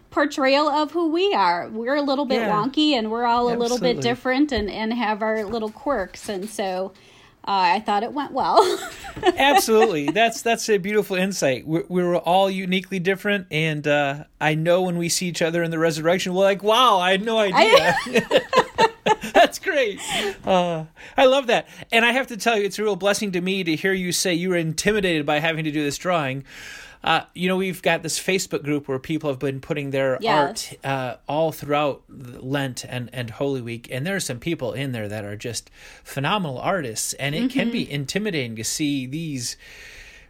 portrayal 0.09 0.67
of 0.69 0.91
who 0.91 1.09
we 1.11 1.33
are. 1.33 1.67
We're 1.69 1.95
a 1.95 2.01
little 2.01 2.25
bit 2.25 2.39
Yeah. 2.41 2.51
wonky 2.53 2.91
and 2.93 3.11
we're 3.11 3.25
all 3.25 3.53
a 3.53 3.55
little 3.57 3.77
bit 3.77 3.99
different 4.01 4.51
and, 4.53 4.69
and 4.69 4.93
have 4.93 5.21
our 5.21 5.43
little 5.43 5.69
quirks. 5.69 6.29
And 6.29 6.49
so 6.49 6.93
uh, 7.45 7.75
I 7.75 7.81
thought 7.81 8.03
it 8.03 8.13
went 8.13 8.31
well. 8.31 8.57
Absolutely. 9.37 10.07
That's 10.07 10.41
that's 10.41 10.69
a 10.69 10.77
beautiful 10.77 11.17
insight. 11.17 11.67
We're, 11.67 11.83
we're 11.89 12.15
all 12.17 12.49
uniquely 12.49 12.99
different, 12.99 13.47
and 13.51 13.85
uh, 13.87 14.23
I 14.39 14.55
know 14.55 14.81
when 14.83 14.97
we 14.97 15.09
see 15.09 15.27
each 15.27 15.41
other 15.41 15.61
in 15.63 15.71
the 15.71 15.79
resurrection, 15.79 16.33
we're 16.33 16.43
like, 16.43 16.63
"Wow, 16.63 16.99
I 16.99 17.11
had 17.11 17.23
no 17.23 17.37
idea." 17.37 17.95
That's 18.07 18.66
great. 19.77 20.37
Uh, 20.45 20.85
I 21.15 21.25
love 21.25 21.47
that. 21.47 21.67
And 21.91 22.05
I 22.05 22.11
have 22.11 22.27
to 22.27 22.37
tell 22.37 22.57
you, 22.57 22.65
it's 22.65 22.79
a 22.79 22.83
real 22.83 22.95
blessing 22.95 23.31
to 23.33 23.41
me 23.41 23.63
to 23.63 23.75
hear 23.75 23.93
you 23.93 24.11
say 24.11 24.33
you 24.33 24.49
were 24.49 24.57
intimidated 24.57 25.25
by 25.25 25.39
having 25.39 25.63
to 25.65 25.71
do 25.71 25.83
this 25.83 25.97
drawing. 25.97 26.43
Uh, 27.03 27.21
you 27.35 27.47
know, 27.47 27.55
we've 27.55 27.81
got 27.81 28.01
this 28.01 28.19
Facebook 28.19 28.63
group 28.63 28.87
where 28.87 28.97
people 28.99 29.29
have 29.29 29.39
been 29.39 29.61
putting 29.61 29.91
their 29.91 30.17
Yes. 30.19 30.73
art 30.83 30.85
uh, 30.85 31.17
all 31.27 31.51
throughout 31.51 32.03
Lent 32.09 32.83
and, 32.85 33.09
and 33.13 33.29
Holy 33.29 33.61
Week. 33.61 33.87
And 33.91 34.05
there 34.05 34.15
are 34.15 34.19
some 34.19 34.39
people 34.39 34.73
in 34.73 34.91
there 34.91 35.07
that 35.07 35.23
are 35.23 35.37
just 35.37 35.69
phenomenal 36.03 36.57
artists. 36.57 37.13
And 37.13 37.35
it 37.35 37.51
can 37.51 37.69
be 37.71 37.89
intimidating 37.89 38.55
to 38.55 38.63
see 38.63 39.05
these 39.05 39.57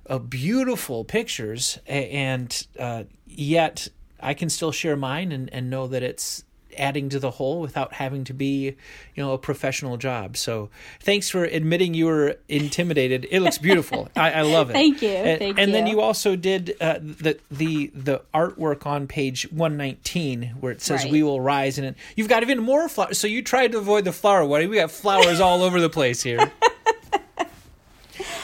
uh, 0.10 0.20
beautiful 0.20 1.04
pictures, 1.04 1.80
and 1.86 2.66
uh, 2.80 3.04
yet 3.26 3.90
I 4.22 4.34
can 4.34 4.50
still 4.50 4.72
share 4.72 4.96
mine 4.96 5.32
and, 5.34 5.52
and 5.54 5.70
know 5.70 5.88
that 5.88 6.02
it's 6.02 6.44
adding 6.78 7.10
to 7.10 7.20
the 7.20 7.32
whole 7.32 7.60
without 7.62 7.94
having 7.94 8.24
to 8.26 8.34
be, 8.34 8.76
you 9.16 9.24
know, 9.24 9.34
a 9.34 9.38
professional 9.38 9.98
job. 9.98 10.38
So 10.38 10.70
thanks 11.02 11.30
for 11.30 11.44
admitting 11.44 11.94
you 11.94 12.06
were 12.06 12.38
intimidated. 12.48 13.28
It 13.30 13.42
looks 13.42 13.58
beautiful. 13.58 14.10
I, 14.16 14.32
I 14.32 14.42
love 14.42 14.70
it. 14.70 14.74
Thank 14.74 15.02
you. 15.02 15.10
And, 15.10 15.40
Thank 15.40 15.60
and 15.60 15.74
then 15.74 15.88
you. 15.88 15.94
you 15.94 16.02
also 16.02 16.36
did 16.36 16.76
uh, 16.80 17.00
the 17.02 17.40
the 17.52 17.92
the 17.94 18.22
artwork 18.34 18.86
on 18.86 19.08
page 19.08 19.52
one 19.52 19.78
nineteen 19.78 20.56
where 20.60 20.72
it 20.72 20.82
says 20.82 21.04
Right. 21.04 21.12
"We 21.12 21.24
will 21.24 21.42
rise," 21.42 21.78
and 21.78 21.88
it, 21.88 21.96
you've 22.16 22.30
got 22.30 22.44
even 22.44 22.60
more 22.60 22.88
flowers. 22.90 23.18
So 23.20 23.28
you 23.28 23.42
tried 23.42 23.72
to 23.74 23.78
avoid 23.78 24.06
the 24.06 24.12
flower 24.12 24.46
wedding. 24.46 24.70
We 24.70 24.78
got 24.78 24.92
flowers 24.92 25.40
all 25.40 25.64
over 25.64 25.80
the 25.80 25.90
place 25.90 26.22
here. 26.22 26.52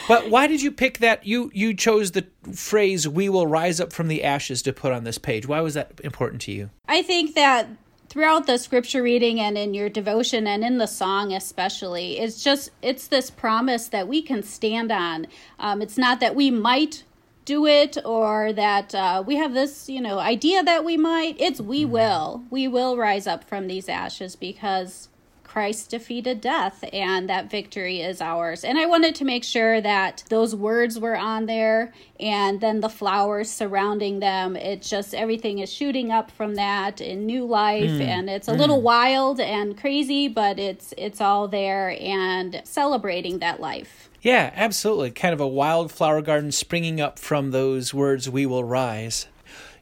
But 0.06 0.28
why 0.28 0.46
did 0.46 0.60
you 0.62 0.70
pick 0.70 0.98
that? 0.98 1.26
You 1.26 1.50
you 1.54 1.72
chose 1.74 2.10
the 2.10 2.26
phrase 2.52 3.08
"We 3.08 3.28
will 3.28 3.46
rise 3.46 3.80
up 3.80 3.92
from 3.92 4.08
the 4.08 4.22
ashes" 4.22 4.60
to 4.62 4.72
put 4.72 4.92
on 4.92 5.04
this 5.04 5.16
page. 5.18 5.48
Why 5.48 5.60
was 5.62 5.74
that 5.74 5.92
important 6.04 6.42
to 6.42 6.52
you? 6.52 6.70
I 6.86 7.02
think 7.02 7.34
that 7.34 7.68
throughout 8.14 8.46
the 8.46 8.56
scripture 8.56 9.02
reading 9.02 9.40
and 9.40 9.58
in 9.58 9.74
your 9.74 9.88
devotion 9.88 10.46
and 10.46 10.62
in 10.62 10.78
the 10.78 10.86
song 10.86 11.32
especially 11.32 12.20
it's 12.20 12.44
just 12.44 12.70
it's 12.80 13.08
this 13.08 13.28
promise 13.28 13.88
that 13.88 14.06
we 14.06 14.22
can 14.22 14.40
stand 14.40 14.92
on. 14.92 15.26
Um, 15.58 15.82
it's 15.82 15.98
not 15.98 16.20
that 16.20 16.36
we 16.36 16.48
might 16.48 17.02
do 17.44 17.66
it 17.66 17.98
or 18.04 18.52
that 18.52 18.94
uh, 18.94 19.24
we 19.26 19.34
have 19.34 19.52
this 19.52 19.88
you 19.88 20.00
know 20.00 20.20
idea 20.20 20.62
that 20.62 20.84
we 20.84 20.96
might. 20.96 21.40
It's 21.40 21.60
we 21.60 21.84
will. 21.84 22.44
We 22.50 22.68
will 22.68 22.96
rise 22.96 23.26
up 23.26 23.42
from 23.42 23.66
these 23.66 23.88
ashes 23.88 24.36
because 24.36 25.08
Christ 25.54 25.90
defeated 25.90 26.40
death 26.40 26.84
and 26.92 27.28
that 27.28 27.48
victory 27.48 28.00
is 28.00 28.20
ours. 28.20 28.64
And 28.64 28.76
I 28.76 28.86
wanted 28.86 29.14
to 29.14 29.24
make 29.24 29.44
sure 29.44 29.80
that 29.80 30.24
those 30.28 30.52
words 30.52 30.98
were 30.98 31.16
on 31.16 31.46
there 31.46 31.92
and 32.18 32.60
then 32.60 32.80
the 32.80 32.88
flowers 32.88 33.50
surrounding 33.50 34.18
them. 34.18 34.56
It 34.56 34.82
just 34.82 35.14
everything 35.14 35.60
is 35.60 35.72
shooting 35.72 36.10
up 36.10 36.32
from 36.32 36.56
that 36.56 37.00
in 37.00 37.24
new 37.24 37.46
life 37.46 37.88
hmm. 37.88 38.02
and 38.02 38.28
it's 38.28 38.48
a 38.48 38.52
hmm. 38.52 38.58
little 38.58 38.82
wild 38.82 39.38
and 39.38 39.78
crazy, 39.78 40.26
but 40.26 40.58
it's 40.58 40.92
it's 40.98 41.20
all 41.20 41.46
there 41.46 41.96
and 42.00 42.60
celebrating 42.64 43.38
that 43.38 43.60
life. 43.60 44.10
Yeah, 44.22 44.50
absolutely. 44.56 45.12
Kind 45.12 45.34
of 45.34 45.40
a 45.40 45.46
wild 45.46 45.92
flower 45.92 46.20
garden 46.20 46.50
springing 46.50 47.00
up 47.00 47.16
from 47.20 47.52
those 47.52 47.94
words, 47.94 48.28
We 48.28 48.44
will 48.44 48.64
rise. 48.64 49.28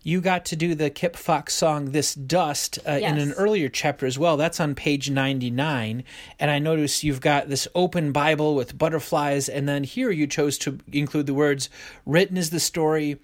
You 0.05 0.21
got 0.21 0.45
to 0.47 0.57
do 0.57 0.75
the 0.75 0.91
Kip 0.91 1.15
Fox 1.17 1.55
song, 1.55 1.93
This 1.93 2.15
Dust, 2.15 2.79
uh, 2.87 2.93
in 2.93 3.19
an 3.19 3.33
earlier 3.33 3.69
chapter 3.69 4.05
as 4.05 4.19
well. 4.19 4.37
That's 4.37 4.59
on 4.59 4.75
page 4.75 5.11
99. 5.11 6.03
And 6.41 6.51
I 6.51 6.59
notice 6.59 7.05
you've 7.05 7.21
got 7.21 7.49
this 7.49 7.69
open 7.75 8.11
Bible 8.11 8.57
with 8.57 8.77
butterflies. 8.77 9.49
And 9.49 9.69
then 9.69 9.85
here 9.85 10.11
you 10.11 10.27
chose 10.27 10.59
to 10.59 10.79
include 10.93 11.27
the 11.27 11.35
words, 11.35 11.71
Written 12.05 12.37
is 12.37 12.51
the 12.51 12.59
story, 12.59 13.21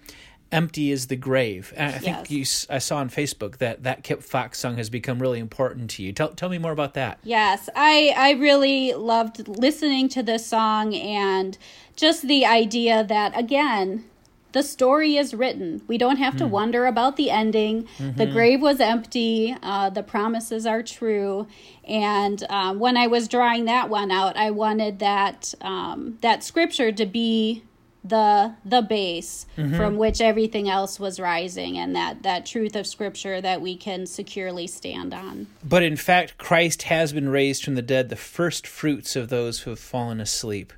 empty 0.53 0.89
is 0.91 1.07
the 1.07 1.15
grave. 1.17 1.73
And 1.75 1.93
I 1.93 1.97
think 1.97 2.29
Yes. 2.29 2.65
you, 2.69 2.75
I 2.75 2.79
saw 2.79 2.97
on 2.97 3.09
Facebook 3.09 3.57
that 3.57 3.83
that 3.83 4.03
Kip 4.03 4.23
Fox 4.23 4.57
song 4.57 4.77
has 4.77 4.89
become 4.89 5.19
really 5.21 5.39
important 5.39 5.89
to 5.91 6.03
you. 6.03 6.13
Tell, 6.13 6.29
tell 6.29 6.49
me 6.49 6.57
more 6.57 6.71
about 6.71 6.93
that. 6.93 7.19
Yes, 7.23 7.69
I 7.75 8.13
I 8.15 8.31
really 8.31 8.93
loved 8.93 9.47
listening 9.47 10.07
to 10.09 10.23
this 10.23 10.45
song 10.45 10.95
and 10.95 11.57
just 11.95 12.27
the 12.27 12.45
idea 12.45 13.03
that 13.03 13.37
again 13.37 14.05
the 14.51 14.63
story 14.63 15.17
is 15.17 15.33
written. 15.33 15.81
We 15.87 15.97
don't 15.97 16.17
have 16.17 16.37
to 16.37 16.47
wonder 16.47 16.85
about 16.85 17.17
the 17.17 17.29
ending. 17.29 17.87
The 17.99 18.25
grave 18.25 18.61
was 18.61 18.79
empty. 18.79 19.55
Uh, 19.61 19.89
the 19.89 20.03
promises 20.03 20.65
are 20.65 20.83
true. 20.83 21.47
And 21.87 22.43
um, 22.49 22.79
when 22.79 22.97
I 22.97 23.07
was 23.07 23.27
drawing 23.27 23.65
that 23.65 23.89
one 23.89 24.11
out, 24.11 24.37
I 24.37 24.51
wanted 24.51 24.99
that 24.99 25.53
um, 25.61 26.17
that 26.21 26.43
scripture 26.43 26.91
to 26.91 27.05
be 27.05 27.63
the 28.03 28.55
the 28.63 28.81
base 28.81 29.45
from 29.55 29.97
which 29.97 30.21
everything 30.21 30.69
else 30.69 30.99
was 30.99 31.19
rising, 31.19 31.77
and 31.77 31.95
that 31.95 32.23
that 32.23 32.45
truth 32.45 32.75
of 32.75 32.87
scripture 32.87 33.41
that 33.41 33.61
we 33.61 33.75
can 33.75 34.05
securely 34.05 34.67
stand 34.67 35.13
on. 35.13 35.47
But 35.63 35.83
in 35.83 35.97
fact, 35.97 36.37
Christ 36.37 36.83
has 36.83 37.11
been 37.11 37.29
raised 37.29 37.63
from 37.63 37.75
the 37.75 37.81
dead, 37.81 38.09
the 38.09 38.15
first 38.15 38.65
fruits 38.65 39.15
of 39.15 39.29
those 39.29 39.61
who 39.61 39.71
have 39.71 39.79
fallen 39.79 40.21
asleep. 40.21 40.71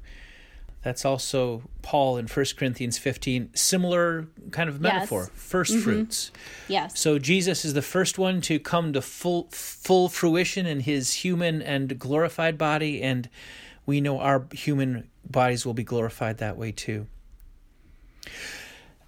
That's 0.84 1.06
also 1.06 1.62
Paul 1.84 2.18
in 2.18 2.28
1 2.28 2.46
Corinthians 2.58 2.98
15, 2.98 3.52
similar 3.54 4.28
kind 4.50 4.68
of 4.68 4.82
metaphor, 4.82 5.30
Yes. 5.34 5.52
1st 5.52 5.72
mm-hmm. 5.72 5.82
fruits. 5.82 6.32
Yes. 6.68 7.00
So 7.00 7.20
Jesus 7.20 7.64
is 7.64 7.74
the 7.74 7.84
first 7.84 8.18
one 8.18 8.42
to 8.42 8.60
come 8.60 8.94
to 8.94 9.02
full 9.02 9.48
full 9.52 10.10
fruition 10.10 10.66
in 10.66 10.82
his 10.82 11.14
human 11.14 11.62
and 11.62 12.00
glorified 12.00 12.58
body 12.58 13.02
and 13.02 13.30
we 13.86 14.02
know 14.02 14.20
our 14.20 14.46
human 14.54 15.10
bodies 15.30 15.66
will 15.66 15.74
be 15.74 15.84
glorified 15.84 16.38
that 16.38 16.58
way 16.58 16.72
too. 16.72 17.08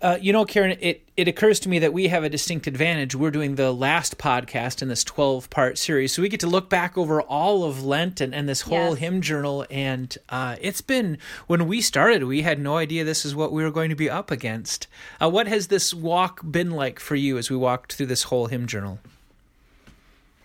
Uh, 0.03 0.17
you 0.19 0.33
know, 0.33 0.43
Karen, 0.43 0.77
it, 0.81 1.01
it 1.15 1.29
occurs 1.29 1.61
to 1.61 1.69
me 1.69 1.79
that 1.79 1.93
we 1.93 2.09
have 2.09 2.25
a 2.25 2.29
distinct 2.29 2.67
advantage. 2.67 3.15
We're 3.15 3.31
doing 3.31 3.55
the 3.55 3.71
last 3.71 4.17
podcast 4.17 4.81
in 4.81 4.89
this 4.89 5.01
12 5.01 5.49
part 5.49 5.77
series. 5.77 6.11
So 6.11 6.21
we 6.21 6.27
get 6.27 6.41
to 6.41 6.47
look 6.47 6.69
back 6.69 6.97
over 6.97 7.21
all 7.21 7.63
of 7.63 7.85
Lent 7.85 8.19
and, 8.19 8.35
and 8.35 8.49
this 8.49 8.61
whole 8.61 8.89
Yes. 8.89 8.97
hymn 8.97 9.21
journal. 9.21 9.65
And 9.71 10.17
uh, 10.27 10.57
it's 10.59 10.81
been, 10.81 11.17
when 11.47 11.67
we 11.69 11.79
started, 11.79 12.25
we 12.25 12.41
had 12.41 12.59
no 12.59 12.75
idea 12.75 13.05
this 13.05 13.23
is 13.23 13.33
what 13.33 13.53
we 13.53 13.63
were 13.63 13.71
going 13.71 13.89
to 13.91 13.95
be 13.95 14.09
up 14.09 14.29
against. 14.29 14.87
Uh, 15.21 15.29
what 15.29 15.47
has 15.47 15.67
this 15.67 15.93
walk 15.93 16.41
been 16.51 16.71
like 16.71 16.99
for 16.99 17.15
you 17.15 17.37
as 17.37 17.49
we 17.49 17.55
walked 17.55 17.93
through 17.93 18.07
this 18.07 18.23
whole 18.23 18.47
hymn 18.47 18.67
journal? 18.67 18.99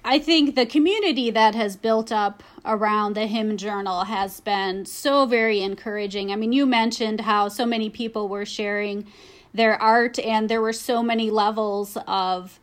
I 0.04 0.20
think 0.20 0.54
the 0.54 0.66
community 0.66 1.32
that 1.32 1.56
has 1.56 1.76
built 1.76 2.12
up 2.12 2.44
around 2.64 3.14
the 3.14 3.26
hymn 3.26 3.56
journal 3.56 4.04
has 4.04 4.40
been 4.40 4.86
so 4.86 5.26
very 5.26 5.60
encouraging. 5.60 6.30
I 6.30 6.36
mean, 6.36 6.52
you 6.52 6.64
mentioned 6.64 7.22
how 7.22 7.48
so 7.48 7.66
many 7.66 7.90
people 7.90 8.28
were 8.28 8.46
sharing 8.46 9.06
their 9.54 9.80
art, 9.80 10.18
and 10.18 10.48
there 10.48 10.60
were 10.60 10.72
so 10.72 11.02
many 11.02 11.30
levels 11.30 11.96
of 12.06 12.58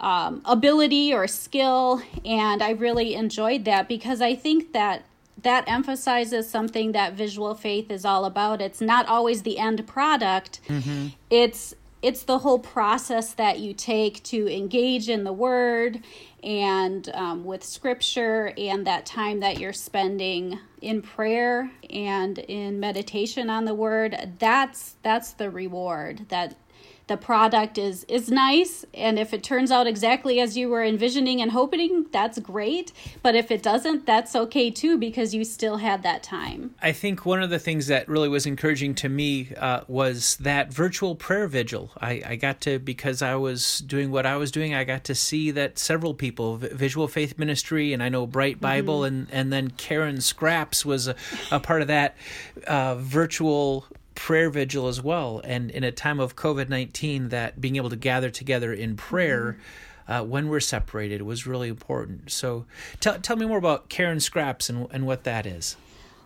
um, 0.00 0.40
ability 0.44 1.12
or 1.12 1.26
skill, 1.26 2.02
and 2.24 2.62
I 2.62 2.70
really 2.70 3.14
enjoyed 3.14 3.64
that 3.66 3.88
because 3.88 4.20
I 4.20 4.34
think 4.34 4.72
that 4.72 5.04
that 5.42 5.64
emphasizes 5.66 6.48
something 6.50 6.92
that 6.92 7.14
visual 7.14 7.54
faith 7.54 7.90
is 7.90 8.04
all 8.04 8.24
about. 8.24 8.60
It's 8.60 8.80
not 8.80 9.06
always 9.06 9.42
the 9.42 9.58
end 9.58 9.86
product. 9.86 10.60
It's 11.30 11.74
it's 12.02 12.22
the 12.22 12.38
whole 12.38 12.58
process 12.58 13.34
that 13.34 13.58
you 13.58 13.74
take 13.74 14.22
to 14.24 14.48
engage 14.48 15.08
in 15.08 15.24
the 15.24 15.32
word 15.32 16.02
and 16.42 17.10
um, 17.14 17.44
with 17.44 17.62
scripture 17.62 18.52
and 18.56 18.86
that 18.86 19.04
time 19.04 19.40
that 19.40 19.58
you're 19.58 19.72
spending 19.72 20.58
in 20.80 21.02
prayer 21.02 21.70
and 21.90 22.38
in 22.38 22.80
meditation 22.80 23.50
on 23.50 23.66
the 23.66 23.74
word. 23.74 24.34
That's 24.38 24.96
that's 25.02 25.34
the 25.34 25.50
reward 25.50 26.26
that 26.30 26.56
the 27.10 27.16
product 27.16 27.76
is 27.76 28.04
is 28.04 28.30
nice 28.30 28.86
and 28.94 29.18
if 29.18 29.34
it 29.34 29.42
turns 29.42 29.72
out 29.72 29.88
exactly 29.88 30.38
as 30.38 30.56
you 30.56 30.68
were 30.68 30.84
envisioning 30.84 31.42
and 31.42 31.50
hoping 31.50 32.06
that's 32.12 32.38
great. 32.38 32.92
But 33.20 33.34
if 33.34 33.50
it 33.50 33.64
doesn't 33.64 34.06
that's 34.06 34.36
okay 34.36 34.70
too 34.70 34.96
because 34.96 35.34
you 35.34 35.44
still 35.44 35.78
had 35.78 36.04
that 36.04 36.22
time. 36.22 36.76
I 36.80 36.92
think 36.92 37.26
one 37.26 37.42
of 37.42 37.50
the 37.50 37.58
things 37.58 37.88
that 37.88 38.08
really 38.08 38.28
was 38.28 38.46
encouraging 38.46 38.94
to 38.96 39.08
me 39.08 39.52
uh, 39.56 39.80
was 39.88 40.36
that 40.36 40.72
virtual 40.72 41.16
prayer 41.16 41.48
vigil. 41.48 41.90
I, 42.00 42.22
I 42.24 42.36
got 42.36 42.60
to, 42.62 42.78
because 42.78 43.22
I 43.22 43.34
was 43.34 43.80
doing 43.80 44.12
what 44.12 44.24
I 44.24 44.36
was 44.36 44.52
doing, 44.52 44.72
I 44.72 44.84
got 44.84 45.02
to 45.04 45.14
see 45.14 45.50
that 45.50 45.78
several 45.78 46.14
people, 46.14 46.58
V- 46.58 46.68
Visual 46.68 47.08
Faith 47.08 47.38
Ministry, 47.38 47.92
and 47.92 48.02
I 48.02 48.08
know 48.08 48.26
Bright 48.26 48.60
Bible, 48.60 49.02
and, 49.02 49.26
and 49.32 49.52
then 49.52 49.70
Karen 49.70 50.20
Scraps 50.20 50.84
was 50.84 51.08
a, 51.08 51.16
a 51.50 51.58
part 51.58 51.82
of 51.82 51.88
that 51.88 52.16
uh, 52.68 52.94
virtual 52.94 53.86
prayer 54.20 54.50
vigil 54.50 54.86
as 54.86 55.02
well. 55.02 55.40
And 55.44 55.70
in 55.70 55.82
a 55.82 55.90
time 55.90 56.20
of 56.20 56.36
COVID 56.36 56.68
19, 56.68 57.30
that 57.30 57.58
being 57.58 57.76
able 57.76 57.88
to 57.88 57.96
gather 57.96 58.30
together 58.30 58.72
in 58.72 58.96
prayer. 58.96 59.58
Uh, 60.08 60.24
when 60.24 60.48
we're 60.48 60.58
separated 60.58 61.22
was 61.22 61.46
really 61.46 61.68
important. 61.68 62.32
So, 62.32 62.66
tell 62.98 63.20
tell 63.20 63.36
me 63.36 63.46
more 63.46 63.58
about 63.58 63.88
Karen 63.88 64.18
Scraps 64.18 64.68
and 64.68 64.88
and 64.90 65.06
what 65.06 65.22
that 65.22 65.46
is. 65.46 65.76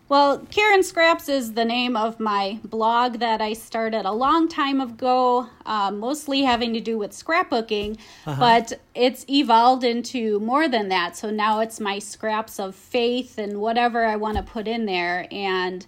Well, 0.08 0.38
Karen 0.50 0.82
Scraps 0.82 1.28
is 1.28 1.52
the 1.52 1.66
name 1.66 1.94
of 1.94 2.18
my 2.18 2.60
blog 2.64 3.18
that 3.18 3.42
I 3.42 3.52
started 3.52 4.06
a 4.06 4.12
long 4.12 4.48
time 4.48 4.80
ago, 4.80 5.48
uh, 5.66 5.90
mostly 5.90 6.42
having 6.42 6.72
to 6.72 6.80
do 6.80 6.96
with 6.96 7.10
scrapbooking, 7.10 7.98
but 8.24 8.72
it's 8.94 9.26
evolved 9.28 9.84
into 9.84 10.40
more 10.40 10.66
than 10.68 10.88
that. 10.88 11.16
So 11.16 11.30
now 11.30 11.60
it's 11.60 11.78
my 11.78 11.98
scraps 11.98 12.58
of 12.58 12.74
faith 12.74 13.36
and 13.36 13.60
whatever 13.60 14.06
I 14.06 14.16
want 14.16 14.38
to 14.38 14.42
put 14.42 14.66
in 14.66 14.86
there. 14.86 15.26
And 15.30 15.86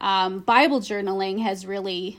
um, 0.00 0.40
Bible 0.40 0.80
journaling 0.80 1.42
has 1.42 1.66
really 1.66 2.18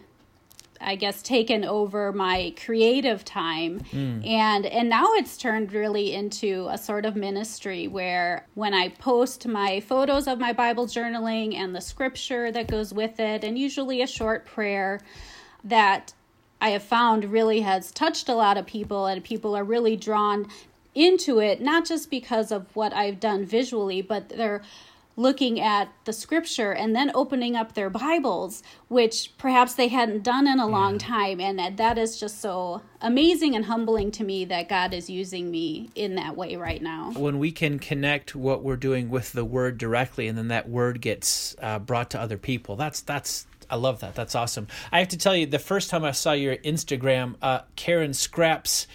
I 0.81 0.95
guess 0.95 1.21
taken 1.21 1.65
over 1.65 2.13
my 2.13 2.53
creative 2.63 3.25
time. 3.25 3.81
And 4.25 4.65
and 4.65 4.89
now 4.89 5.13
it's 5.13 5.37
turned 5.37 5.73
really 5.73 6.13
into 6.13 6.67
a 6.69 6.77
sort 6.77 7.05
of 7.05 7.15
ministry 7.15 7.87
where 7.87 8.47
when 8.53 8.73
I 8.73 8.89
post 8.89 9.47
my 9.47 9.81
photos 9.81 10.27
of 10.27 10.39
my 10.39 10.53
Bible 10.53 10.87
journaling 10.87 11.55
and 11.55 11.75
the 11.75 11.81
scripture 11.81 12.51
that 12.51 12.67
goes 12.67 12.93
with 12.93 13.19
it 13.19 13.43
and 13.43 13.57
usually 13.57 14.01
a 14.01 14.07
short 14.07 14.45
prayer 14.45 15.01
that 15.65 16.13
I 16.61 16.69
have 16.69 16.83
found 16.83 17.25
really 17.25 17.61
has 17.61 17.91
touched 17.91 18.29
a 18.29 18.35
lot 18.35 18.57
of 18.57 18.65
people 18.65 19.05
and 19.05 19.23
people 19.23 19.55
are 19.55 19.63
really 19.63 19.95
drawn 19.95 20.47
into 20.95 21.39
it 21.39 21.61
not 21.61 21.85
just 21.85 22.09
because 22.09 22.51
of 22.51 22.73
what 22.75 22.93
I've 22.93 23.19
done 23.19 23.45
visually 23.45 24.01
but 24.01 24.29
they're 24.29 24.61
looking 25.15 25.59
at 25.59 25.89
the 26.05 26.13
scripture 26.13 26.71
and 26.71 26.95
then 26.95 27.11
opening 27.13 27.55
up 27.55 27.73
their 27.73 27.89
Bibles, 27.89 28.63
which 28.87 29.31
perhaps 29.37 29.73
they 29.73 29.89
hadn't 29.89 30.23
done 30.23 30.47
in 30.47 30.59
a 30.59 30.67
long 30.67 30.97
time. 30.97 31.41
And 31.41 31.59
that- 31.59 31.97
is 31.97 32.17
just 32.19 32.39
so 32.39 32.81
amazing 33.01 33.55
and 33.55 33.65
humbling 33.65 34.11
to 34.11 34.23
me 34.23 34.45
that 34.45 34.69
God 34.69 34.93
is 34.93 35.09
using 35.09 35.51
me 35.51 35.89
in 35.95 36.15
that 36.15 36.37
way 36.37 36.55
right 36.55 36.81
now. 36.81 37.11
when 37.15 37.39
we 37.39 37.51
can 37.51 37.79
connect 37.79 38.35
what 38.35 38.63
we're 38.63 38.77
doing 38.77 39.09
with 39.09 39.33
the 39.33 39.43
word 39.43 39.77
directly 39.77 40.27
and 40.27 40.37
then 40.37 40.47
that 40.49 40.69
word 40.69 41.01
gets 41.01 41.55
uh, 41.61 41.79
brought 41.79 42.09
to 42.11 42.19
other 42.19 42.37
people 42.37 42.75
that's 42.75 43.01
that's 43.01 43.45
i 43.69 43.75
love 43.75 43.99
that 43.99 44.15
that's 44.15 44.35
awesome 44.35 44.67
i 44.91 44.99
have 44.99 45.07
to 45.07 45.17
tell 45.17 45.35
you 45.35 45.45
the 45.45 45.59
first 45.59 45.89
time 45.89 46.03
i 46.03 46.11
saw 46.11 46.31
your 46.31 46.55
instagram 46.57 47.35
uh, 47.41 47.59
karen 47.75 48.13
scraps 48.13 48.87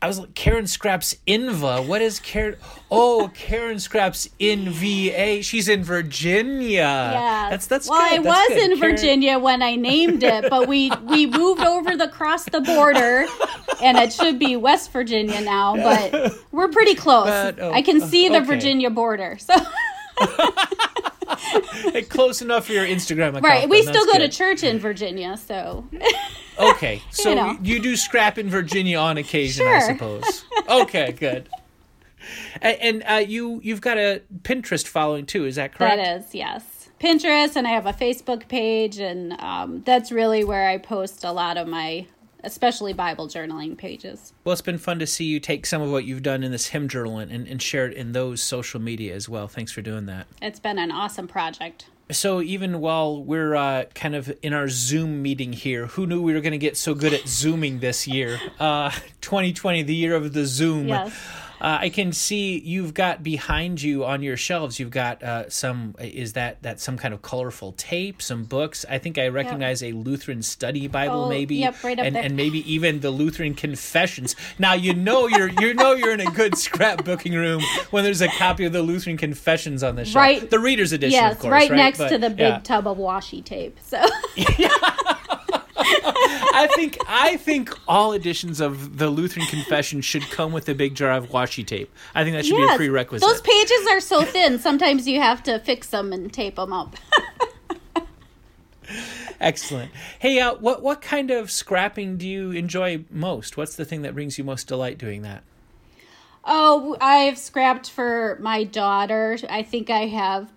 I 0.00 0.06
was 0.06 0.20
like, 0.20 0.34
Karen 0.34 0.66
Scraps 0.68 1.16
Inva. 1.26 1.84
What 1.84 2.00
is 2.02 2.20
Karen? 2.20 2.56
Oh, 2.90 3.30
Karen 3.34 3.80
Scraps 3.80 4.28
in 4.38 4.70
VA. 4.70 5.42
She's 5.42 5.68
in 5.68 5.82
Virginia. 5.82 6.70
Yeah, 6.70 7.50
that's 7.50 7.66
that's 7.66 7.88
well, 7.90 7.98
good. 7.98 8.20
I 8.20 8.22
That's 8.22 8.26
was 8.26 8.48
good. 8.48 8.70
in 8.70 8.78
Karen- 8.78 8.96
Virginia 8.96 9.38
when 9.38 9.60
I 9.60 9.74
named 9.74 10.22
it, 10.22 10.48
but 10.48 10.68
we 10.68 10.92
we 11.04 11.26
moved 11.26 11.62
over 11.62 11.96
the 11.96 12.08
cross 12.08 12.44
the 12.44 12.60
border, 12.60 13.26
and 13.82 13.98
it 13.98 14.12
should 14.12 14.38
be 14.38 14.56
West 14.56 14.92
Virginia 14.92 15.40
now. 15.40 15.74
But 15.74 16.32
we're 16.52 16.68
pretty 16.68 16.94
close. 16.94 17.26
But, 17.26 17.58
oh, 17.60 17.72
I 17.72 17.82
can 17.82 18.00
see 18.00 18.28
the 18.28 18.36
okay. 18.36 18.46
Virginia 18.46 18.90
border. 18.90 19.36
So 19.40 19.54
close 22.08 22.42
enough 22.42 22.66
for 22.66 22.72
your 22.72 22.86
Instagram 22.86 23.28
account. 23.30 23.44
right, 23.44 23.68
we 23.68 23.82
still 23.82 24.06
go 24.06 24.18
to 24.18 24.28
church 24.28 24.62
in 24.62 24.78
Virginia. 24.78 25.36
So 25.36 25.86
Okay, 26.58 27.00
so 27.10 27.30
you, 27.30 27.34
know. 27.36 27.56
do 27.82 27.96
scrap 27.96 28.36
in 28.38 28.48
Virginia 28.50 28.98
on 28.98 29.16
occasion, 29.16 29.66
I 29.66 29.80
suppose. 29.80 30.44
Okay, 30.68 31.12
good. 31.12 31.48
A- 32.62 32.82
And, 32.84 33.02
uh, 33.08 33.14
you 33.26 33.60
you've 33.62 33.80
got 33.80 33.96
a 33.96 34.22
Pinterest 34.42 34.86
following 34.86 35.24
too, 35.24 35.44
is 35.46 35.54
that 35.54 35.74
correct? 35.74 35.96
That 35.96 36.18
is, 36.20 36.34
yes. 36.34 36.88
Pinterest, 37.00 37.54
and 37.54 37.64
I 37.66 37.70
have 37.70 37.86
a 37.86 37.92
Facebook 37.92 38.48
page, 38.48 38.98
and 38.98 39.34
um, 39.40 39.82
that's 39.84 40.10
really 40.10 40.42
where 40.42 40.68
I 40.68 40.78
post 40.78 41.22
a 41.22 41.30
lot 41.30 41.56
of 41.56 41.68
my, 41.68 42.06
especially 42.44 42.92
Bible 42.92 43.28
journaling 43.28 43.76
pages. 43.76 44.32
Well, 44.44 44.52
it's 44.52 44.62
been 44.62 44.78
fun 44.78 44.98
to 44.98 45.06
see 45.06 45.24
you 45.24 45.40
take 45.40 45.66
some 45.66 45.82
of 45.82 45.90
what 45.90 46.04
you've 46.04 46.22
done 46.22 46.42
in 46.42 46.52
this 46.52 46.68
hymn 46.68 46.88
journal 46.88 47.18
and, 47.18 47.46
and 47.46 47.60
share 47.60 47.86
it 47.86 47.94
in 47.94 48.12
those 48.12 48.40
social 48.40 48.80
media 48.80 49.14
as 49.14 49.28
well. 49.28 49.48
Thanks 49.48 49.72
for 49.72 49.82
doing 49.82 50.06
that. 50.06 50.26
It's 50.40 50.60
been 50.60 50.78
an 50.78 50.90
awesome 50.90 51.28
project. 51.28 51.86
So 52.10 52.40
even 52.40 52.80
while 52.80 53.22
we're 53.22 53.54
uh, 53.54 53.84
kind 53.94 54.14
of 54.14 54.34
in 54.42 54.54
our 54.54 54.68
Zoom 54.68 55.20
meeting 55.20 55.52
here, 55.52 55.86
who 55.86 56.06
knew 56.06 56.22
we 56.22 56.32
were 56.32 56.40
going 56.40 56.52
to 56.52 56.58
get 56.58 56.76
so 56.76 56.94
good 56.94 57.12
at 57.12 57.28
Zooming 57.28 57.80
this 57.80 58.06
year? 58.06 58.40
Uh, 58.58 58.90
2020, 59.20 59.82
the 59.82 59.94
year 59.94 60.14
of 60.14 60.32
the 60.32 60.46
Zoom. 60.46 60.88
Yes. 60.88 61.14
Uh, 61.60 61.78
I 61.80 61.88
can 61.88 62.12
see 62.12 62.58
you've 62.58 62.94
got 62.94 63.22
behind 63.22 63.82
you 63.82 64.04
on 64.04 64.22
your 64.22 64.36
shelves. 64.36 64.78
You've 64.78 64.90
got 64.90 65.22
uh, 65.22 65.48
some. 65.50 65.94
Is 66.00 66.34
that 66.34 66.62
that 66.62 66.80
some 66.80 66.96
kind 66.96 67.12
of 67.12 67.22
colorful 67.22 67.72
tape? 67.72 68.22
Some 68.22 68.44
books. 68.44 68.84
I 68.88 68.98
think 68.98 69.18
I 69.18 69.28
recognize 69.28 69.82
a 69.82 69.92
Lutheran 69.92 70.42
Study 70.42 70.86
Bible, 70.86 71.24
Oh, 71.24 71.28
maybe. 71.28 71.56
yep, 71.56 71.82
right 71.82 71.98
up 71.98 72.04
and, 72.06 72.14
there. 72.16 72.22
and 72.22 72.36
maybe 72.36 72.70
even 72.72 73.00
the 73.00 73.10
Lutheran 73.10 73.54
Confessions. 73.54 74.36
Now 74.58 74.74
you 74.74 74.94
know 74.94 75.26
you're 75.26 75.48
you 75.60 75.74
know 75.74 75.92
you're 75.94 76.12
in 76.14 76.20
a 76.20 76.30
good 76.30 76.52
scrapbooking 76.52 77.34
room 77.34 77.62
when 77.90 78.04
there's 78.04 78.20
a 78.20 78.28
copy 78.28 78.64
of 78.64 78.72
the 78.72 78.82
Lutheran 78.82 79.16
Confessions 79.16 79.82
on 79.82 79.96
the 79.96 80.04
shelf. 80.04 80.16
Right. 80.16 80.48
The 80.50 80.58
Reader's 80.58 80.92
Edition, 80.92 81.12
yes, 81.20 81.32
of 81.34 81.38
course. 81.40 81.50
right, 81.52 81.70
Right, 81.70 81.76
next 81.76 81.98
But, 81.98 82.08
to 82.10 82.18
the 82.18 82.30
big 82.30 82.38
yeah. 82.38 82.58
tub 82.60 82.86
of 82.86 82.98
washi 82.98 83.44
tape. 83.44 83.78
So 83.82 84.02
I 85.90 86.68
think 86.74 86.98
I 87.06 87.36
think 87.36 87.70
all 87.86 88.12
editions 88.12 88.60
of 88.60 88.98
the 88.98 89.08
Lutheran 89.08 89.46
Confession 89.46 90.00
should 90.00 90.22
come 90.30 90.52
with 90.52 90.68
a 90.68 90.74
big 90.74 90.94
jar 90.94 91.12
of 91.12 91.28
washi 91.28 91.66
tape. 91.66 91.92
I 92.14 92.24
think 92.24 92.36
that 92.36 92.44
should 92.46 92.56
be 92.56 92.64
a 92.64 92.76
prerequisite. 92.76 93.26
those 93.26 93.40
pages 93.40 93.86
are 93.90 94.00
so 94.00 94.22
thin. 94.24 94.58
Sometimes 94.58 95.06
you 95.06 95.20
have 95.20 95.42
to 95.44 95.58
fix 95.60 95.88
them 95.88 96.12
and 96.12 96.32
tape 96.32 96.56
them 96.56 96.72
up. 96.72 96.96
Excellent. 99.40 99.92
Hey, 100.18 100.40
uh, 100.40 100.54
what 100.54 100.82
what 100.82 101.00
kind 101.02 101.30
of 101.30 101.50
scrapping 101.50 102.16
do 102.16 102.26
you 102.26 102.50
enjoy 102.50 103.04
most? 103.10 103.56
What's 103.56 103.76
the 103.76 103.84
thing 103.84 104.02
that 104.02 104.14
brings 104.14 104.38
you 104.38 104.44
most 104.44 104.66
delight 104.66 104.98
doing 104.98 105.22
that? 105.22 105.44
Oh, 106.44 106.96
I've 107.00 107.36
scrapped 107.38 107.90
for 107.90 108.38
my 108.40 108.64
daughter. 108.64 109.36
I 109.50 109.62
think 109.62 109.90
I 109.90 110.06
have, 110.06 110.50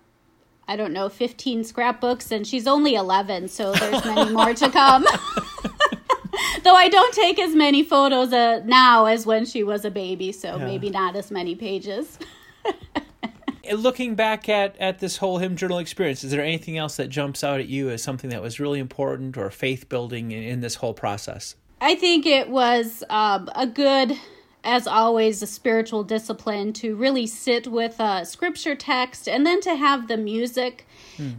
I 0.68 0.76
don't 0.76 0.92
know, 0.92 1.08
15 1.08 1.64
scrapbooks, 1.64 2.30
and 2.30 2.46
she's 2.46 2.66
only 2.66 2.94
11, 2.94 3.48
so 3.48 3.72
there's 3.72 4.04
many 4.04 4.32
more 4.32 4.54
to 4.54 4.70
come. 4.70 5.04
Though 6.64 6.74
I 6.74 6.88
don't 6.88 7.12
take 7.12 7.38
as 7.38 7.54
many 7.54 7.82
photos 7.82 8.32
uh, 8.32 8.62
now 8.64 9.06
as 9.06 9.26
when 9.26 9.44
she 9.44 9.62
was 9.62 9.84
a 9.84 9.90
baby, 9.90 10.32
so 10.32 10.58
maybe 10.58 10.90
not 10.90 11.16
as 11.16 11.30
many 11.30 11.54
pages. 11.54 12.18
Looking 13.72 14.14
back 14.14 14.48
at 14.48 14.76
at 14.78 14.98
this 14.98 15.16
whole 15.18 15.38
hymn 15.38 15.56
journal 15.56 15.78
experience, 15.78 16.24
is 16.24 16.30
there 16.30 16.42
anything 16.42 16.78
else 16.78 16.96
that 16.96 17.08
jumps 17.08 17.44
out 17.44 17.60
at 17.60 17.68
you 17.68 17.90
as 17.90 18.02
something 18.02 18.30
that 18.30 18.42
was 18.42 18.60
really 18.60 18.80
important 18.80 19.36
or 19.36 19.50
faith 19.50 19.88
building 19.88 20.32
in, 20.32 20.42
in 20.42 20.60
this 20.60 20.76
whole 20.76 20.94
process? 20.94 21.56
I 21.80 21.96
think 21.96 22.26
it 22.26 22.48
was 22.48 23.02
um, 23.10 23.50
a 23.56 23.66
good, 23.66 24.16
as 24.64 24.86
always, 24.86 25.42
a 25.42 25.46
spiritual 25.46 26.04
discipline 26.04 26.72
to 26.74 26.94
really 26.94 27.26
sit 27.26 27.66
with 27.66 27.98
a 27.98 28.24
scripture 28.24 28.76
text 28.76 29.28
and 29.28 29.44
then 29.44 29.60
to 29.60 29.74
have 29.74 30.08
the 30.08 30.16
music 30.16 30.86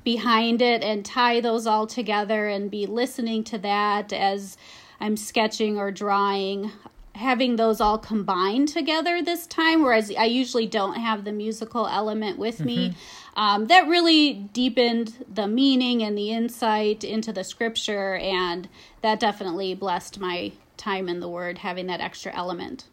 behind 0.04 0.62
it 0.62 0.84
and 0.84 1.06
tie 1.06 1.42
those 1.42 1.66
all 1.66 1.88
together 1.88 2.48
and 2.48 2.70
be 2.70 2.86
listening 2.86 3.44
to 3.46 3.58
that 3.58 4.14
as 4.14 4.58
I'm 5.00 5.18
sketching 5.18 5.78
or 5.78 5.92
drawing. 5.92 6.72
Having 7.16 7.58
those 7.58 7.80
all 7.80 8.00
combined 8.00 8.70
together 8.70 9.22
this 9.22 9.46
time, 9.46 9.84
whereas 9.84 10.12
I 10.18 10.26
usually 10.26 10.66
don't 10.66 10.96
have 10.96 11.26
the 11.26 11.32
musical 11.32 11.88
element 11.88 12.40
with 12.40 12.60
me, 12.60 12.96
um, 13.36 13.68
that 13.68 13.88
really 13.88 14.34
deepened 14.34 15.24
the 15.32 15.48
meaning 15.48 16.02
and 16.02 16.18
the 16.18 16.32
insight 16.32 17.04
into 17.04 17.32
the 17.32 17.44
scripture, 17.44 18.16
and 18.16 18.68
that 19.02 19.20
definitely 19.20 19.76
blessed 19.76 20.20
my 20.20 20.54
time 20.76 21.08
in 21.08 21.20
the 21.20 21.30
Word, 21.30 21.60
having 21.60 21.86
that 21.86 22.02
extra 22.02 22.36
element. 22.36 22.86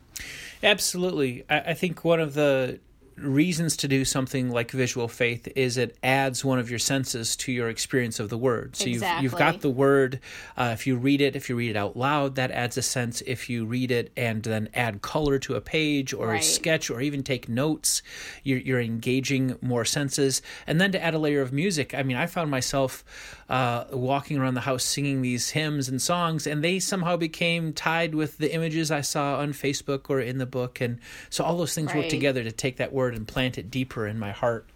Absolutely. 0.62 1.44
I, 1.48 1.60
I 1.60 1.74
think 1.74 2.04
one 2.04 2.20
of 2.20 2.34
the 2.34 2.80
reasons 3.16 3.76
to 3.78 3.88
do 3.88 4.04
something 4.04 4.50
like 4.50 4.70
visual 4.70 5.08
faith 5.08 5.48
is 5.56 5.76
it 5.76 5.96
adds 6.02 6.44
one 6.44 6.58
of 6.58 6.70
your 6.70 6.78
senses 6.78 7.36
to 7.36 7.52
your 7.52 7.68
experience 7.68 8.20
of 8.20 8.28
the 8.28 8.38
word. 8.38 8.76
So 8.76 8.86
you've 8.86 9.04
you've 9.20 9.36
got 9.36 9.60
the 9.60 9.70
word. 9.70 10.20
Uh, 10.56 10.70
if 10.72 10.86
you 10.86 10.96
read 10.96 11.20
it, 11.20 11.36
if 11.36 11.48
you 11.48 11.56
read 11.56 11.70
it 11.70 11.76
out 11.76 11.96
loud, 11.96 12.36
that 12.36 12.50
adds 12.50 12.76
a 12.76 12.82
sense. 12.82 13.20
If 13.22 13.50
you 13.50 13.66
read 13.66 13.90
it 13.90 14.12
and 14.16 14.42
then 14.42 14.68
add 14.74 15.02
color 15.02 15.38
to 15.40 15.54
a 15.54 15.60
page 15.60 16.14
or 16.14 16.34
a 16.34 16.42
sketch 16.42 16.90
or 16.90 17.00
even 17.00 17.22
take 17.22 17.48
notes, 17.48 18.02
you're, 18.42 18.58
you're 18.58 18.80
engaging 18.80 19.56
more 19.60 19.84
senses. 19.84 20.40
And 20.66 20.80
then 20.80 20.92
to 20.92 21.02
add 21.02 21.14
a 21.14 21.18
layer 21.18 21.42
of 21.42 21.52
music, 21.52 21.94
I 21.94 22.02
mean, 22.02 22.16
I 22.16 22.26
found 22.26 22.50
myself 22.50 23.04
uh, 23.48 23.84
walking 23.92 24.38
around 24.38 24.54
the 24.54 24.60
house 24.60 24.84
singing 24.84 25.22
these 25.22 25.50
hymns 25.50 25.88
and 25.88 26.00
songs, 26.00 26.46
and 26.46 26.62
they 26.62 26.78
somehow 26.78 27.16
became 27.16 27.72
tied 27.72 28.14
with 28.14 28.38
the 28.38 28.54
images 28.54 28.90
I 28.90 29.00
saw 29.00 29.38
on 29.38 29.52
Facebook 29.52 30.08
or 30.08 30.20
in 30.20 30.38
the 30.38 30.46
book. 30.46 30.80
And 30.80 31.00
so 31.28 31.44
all 31.44 31.56
those 31.56 31.74
things 31.74 31.92
work 31.92 32.08
together 32.08 32.44
to 32.44 32.52
take 32.52 32.76
that 32.76 32.92
word 32.92 32.99
and 33.08 33.26
plant 33.26 33.58
it 33.58 33.70
deeper 33.70 34.06
in 34.06 34.18
my 34.18 34.30
heart. 34.30 34.66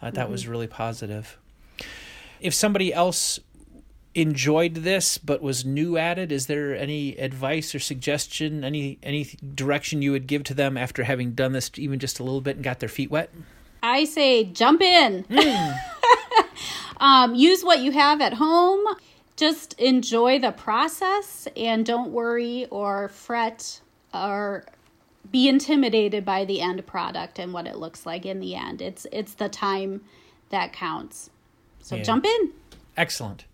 Uh, 0.00 0.10
that 0.10 0.30
was 0.30 0.48
really 0.48 0.66
positive. 0.66 1.38
If 2.40 2.52
somebody 2.54 2.92
else 2.92 3.38
enjoyed 4.14 4.74
this 4.74 5.16
but 5.16 5.40
was 5.40 5.64
new 5.64 5.96
at 5.96 6.18
it, 6.18 6.32
is 6.32 6.46
there 6.46 6.76
any 6.76 7.16
advice 7.16 7.74
or 7.74 7.78
suggestion, 7.78 8.64
any 8.64 8.98
any 9.02 9.24
direction 9.54 10.02
you 10.02 10.12
would 10.12 10.26
give 10.26 10.44
to 10.44 10.54
them 10.54 10.76
after 10.76 11.04
having 11.04 11.32
done 11.32 11.52
this 11.52 11.70
even 11.76 11.98
just 11.98 12.20
a 12.20 12.24
little 12.24 12.40
bit 12.40 12.56
and 12.56 12.64
got 12.64 12.80
their 12.80 12.88
feet 12.88 13.10
wet? 13.10 13.30
I 13.82 14.04
say 14.04 14.44
jump 14.44 14.80
in. 14.80 15.24
um, 16.98 17.34
use 17.34 17.62
what 17.64 17.80
you 17.80 17.92
have 17.92 18.20
at 18.20 18.34
home. 18.34 18.84
Just 19.36 19.74
enjoy 19.80 20.38
the 20.38 20.52
process 20.52 21.48
and 21.56 21.86
don't 21.86 22.12
worry 22.12 22.66
or 22.66 23.08
fret 23.08 23.80
or 24.12 24.64
be 25.30 25.48
intimidated 25.48 26.24
by 26.24 26.44
the 26.44 26.60
end 26.60 26.84
product 26.86 27.38
and 27.38 27.52
what 27.52 27.66
it 27.66 27.76
looks 27.76 28.04
like 28.04 28.26
in 28.26 28.40
the 28.40 28.54
end. 28.54 28.82
It's 28.82 29.06
it's 29.12 29.34
the 29.34 29.48
time 29.48 30.02
that 30.50 30.72
counts. 30.72 31.30
So 31.80 31.96
Yeah. 31.96 32.02
jump 32.02 32.26
in. 32.26 32.52
Excellent. 32.96 33.44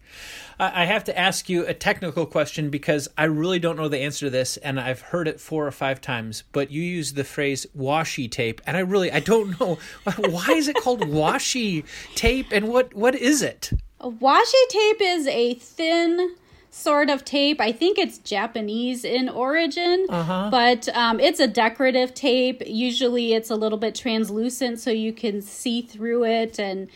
I 0.59 0.87
have 0.87 1.04
to 1.04 1.16
ask 1.16 1.48
you 1.48 1.64
a 1.66 1.74
technical 1.74 2.26
question 2.26 2.68
because 2.70 3.07
I 3.16 3.24
really 3.24 3.61
don't 3.61 3.76
know 3.76 3.87
the 3.88 3.98
answer 3.98 4.26
to 4.26 4.31
this, 4.31 4.57
and 4.57 4.81
I've 4.81 5.00
heard 5.00 5.28
it 5.28 5.38
four 5.40 5.64
or 5.66 5.70
five 5.70 6.00
times. 6.00 6.42
But 6.50 6.72
you 6.72 6.83
use 6.83 7.12
the 7.12 7.22
phrase 7.22 7.64
"washi 7.76 8.28
tape," 8.28 8.61
and 8.66 8.76
I 8.76 8.81
really 8.81 9.12
I 9.12 9.20
don't 9.20 9.61
know 9.61 9.78
why 10.16 10.46
is 10.48 10.66
it 10.66 10.74
called 10.76 11.02
washi 11.02 11.85
tape, 12.16 12.46
and 12.50 12.68
what 12.68 12.92
what 12.94 13.14
is 13.14 13.42
it? 13.42 13.70
A 14.00 14.11
washi 14.11 14.68
tape 14.68 15.00
is 15.00 15.28
a 15.28 15.54
thin 15.54 16.35
sort 16.70 17.11
of 17.11 17.24
tape. 17.24 17.61
I 17.61 17.72
think 17.72 17.98
it's 17.98 18.18
Japanese 18.18 19.04
in 19.04 19.28
origin, 19.28 20.07
but 20.50 20.88
um, 20.90 21.18
it's 21.18 21.40
a 21.40 21.46
decorative 21.46 22.14
tape. 22.14 22.62
Usually 22.66 23.33
it's 23.35 23.50
a 23.50 23.57
little 23.57 23.78
bit 23.78 23.94
translucent 23.94 24.78
so 24.78 24.90
you 24.90 25.12
can 25.12 25.40
see 25.42 25.83
through 25.83 26.24
it. 26.24 26.61
And 26.61 26.88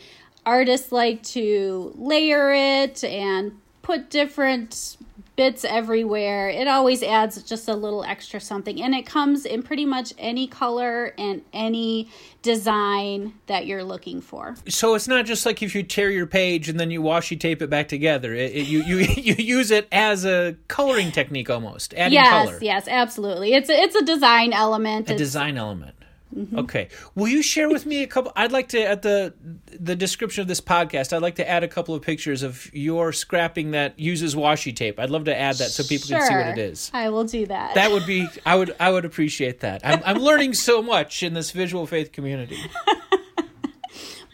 artists 0.45 0.91
like 0.91 1.23
to 1.23 1.93
layer 1.97 2.53
it 2.53 3.03
and 3.03 3.59
put 3.81 4.09
different 4.09 4.97
bits 5.35 5.65
everywhere. 5.65 6.47
It 6.49 6.67
always 6.67 7.01
adds 7.01 7.41
just 7.43 7.67
a 7.67 7.73
little 7.75 8.03
extra 8.03 8.39
something. 8.39 8.81
And 8.81 8.93
it 8.93 9.05
comes 9.05 9.45
in 9.45 9.63
pretty 9.63 9.85
much 9.85 10.13
any 10.17 10.45
color 10.47 11.13
and 11.17 11.41
any 11.51 12.07
design 12.43 13.33
that 13.47 13.65
you're 13.65 13.83
looking 13.83 14.21
for. 14.21 14.55
So 14.69 14.93
it's 14.95 15.07
not 15.07 15.25
just 15.25 15.45
like 15.45 15.63
if 15.63 15.73
you 15.73 15.81
tear 15.83 16.11
your 16.11 16.27
page 16.27 16.69
and 16.69 16.79
then 16.79 16.91
you 16.91 17.01
washi 17.01 17.39
tape 17.39 17.61
it 17.61 17.69
back 17.69 17.87
together. 17.87 18.33
It, 18.33 18.51
it- 18.53 18.67
you 18.67 18.83
you 18.83 18.97
you 19.17 19.33
use 19.35 19.71
it 19.71 19.87
as 19.91 20.23
a 20.25 20.55
coloring 20.67 21.11
technique 21.11 21.49
almost, 21.49 21.93
adding 21.95 22.13
yes, 22.13 22.29
color. 22.29 22.53
yes, 22.61 22.61
yes, 22.61 22.87
absolutely. 22.87 23.53
It's 23.53 23.69
a, 23.69 23.73
it's 23.73 23.95
a 23.95 24.05
design 24.05 24.53
element. 24.53 25.09
a 25.09 25.13
It's- 25.13 25.17
design 25.17 25.57
element. 25.57 25.95
Mm-hmm. 26.33 26.59
Okay. 26.59 26.89
Will 27.15 27.27
you 27.27 27.43
share 27.43 27.69
with 27.69 27.85
me 27.85 28.03
a 28.03 28.07
couple? 28.07 28.31
I'd 28.35 28.51
like 28.51 28.69
to 28.69 28.81
at 28.81 29.01
the 29.01 29.33
the 29.79 29.95
description 29.95 30.41
of 30.41 30.47
this 30.47 30.61
podcast. 30.61 31.13
I'd 31.13 31.21
like 31.21 31.35
to 31.35 31.49
add 31.49 31.63
a 31.63 31.67
couple 31.67 31.93
of 31.95 32.01
pictures 32.01 32.43
of 32.43 32.73
your 32.73 33.13
scrapping 33.13 33.71
that 33.71 33.99
uses 33.99 34.35
washi 34.35 34.75
tape. 34.75 34.99
I'd 34.99 35.09
love 35.09 35.25
to 35.25 35.37
add 35.37 35.55
that 35.57 35.69
so 35.69 35.83
people 35.83 36.09
can 36.09 36.21
see 36.27 36.35
what 36.35 36.47
it 36.47 36.57
is. 36.57 36.89
I 36.93 37.09
will 37.09 37.23
do 37.23 37.45
that. 37.47 37.75
That 37.75 37.91
would 37.91 38.05
be. 38.05 38.27
I 38.45 38.55
would. 38.55 38.75
I 38.79 38.91
would 38.91 39.05
appreciate 39.13 39.59
that. 39.61 39.81
I'm, 39.83 40.01
I'm 40.05 40.17
learning 40.17 40.53
so 40.53 40.81
much 40.81 41.23
in 41.23 41.33
this 41.33 41.51
visual 41.51 41.85
faith 41.85 42.11
community. 42.11 42.57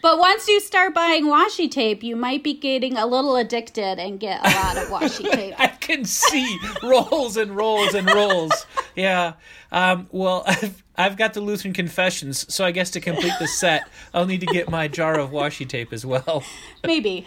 but 0.02 0.18
once 0.18 0.48
you 0.48 0.60
start 0.60 0.94
buying 0.94 1.26
washi 1.26 1.70
tape, 1.70 2.02
you 2.02 2.16
might 2.16 2.42
be 2.42 2.54
getting 2.54 2.96
a 2.96 3.06
little 3.06 3.36
addicted 3.36 3.98
and 3.98 4.18
get 4.18 4.40
a 4.40 4.50
lot 4.50 4.76
of 4.76 4.88
washi 4.88 5.30
tape. 5.32 5.54
I 5.58 5.68
can 5.68 6.04
see 6.04 6.58
rolls 6.82 7.36
and 7.36 7.54
rolls 7.54 7.94
and 7.94 8.06
rolls. 8.10 8.66
Yeah. 8.96 9.34
Um, 9.72 10.08
well, 10.10 10.44
I've, 10.46 10.82
I've 10.96 11.16
got 11.16 11.34
the 11.34 11.40
Lutheran 11.40 11.74
Confessions, 11.74 12.52
so 12.52 12.64
I 12.64 12.70
guess 12.70 12.90
to 12.90 13.00
complete 13.00 13.34
the 13.38 13.48
set, 13.48 13.88
I'll 14.14 14.26
need 14.26 14.40
to 14.40 14.46
get 14.46 14.70
my 14.70 14.88
jar 14.88 15.18
of 15.18 15.30
washi 15.30 15.68
tape 15.68 15.92
as 15.92 16.04
well. 16.04 16.44
Maybe. 16.84 17.26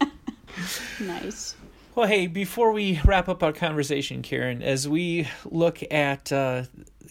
nice. 1.00 1.56
Well, 1.94 2.06
hey, 2.06 2.28
before 2.28 2.72
we 2.72 3.00
wrap 3.04 3.28
up 3.28 3.42
our 3.42 3.52
conversation, 3.52 4.22
Karen, 4.22 4.62
as 4.62 4.88
we 4.88 5.26
look 5.44 5.80
at 5.90 6.30
uh, 6.30 6.64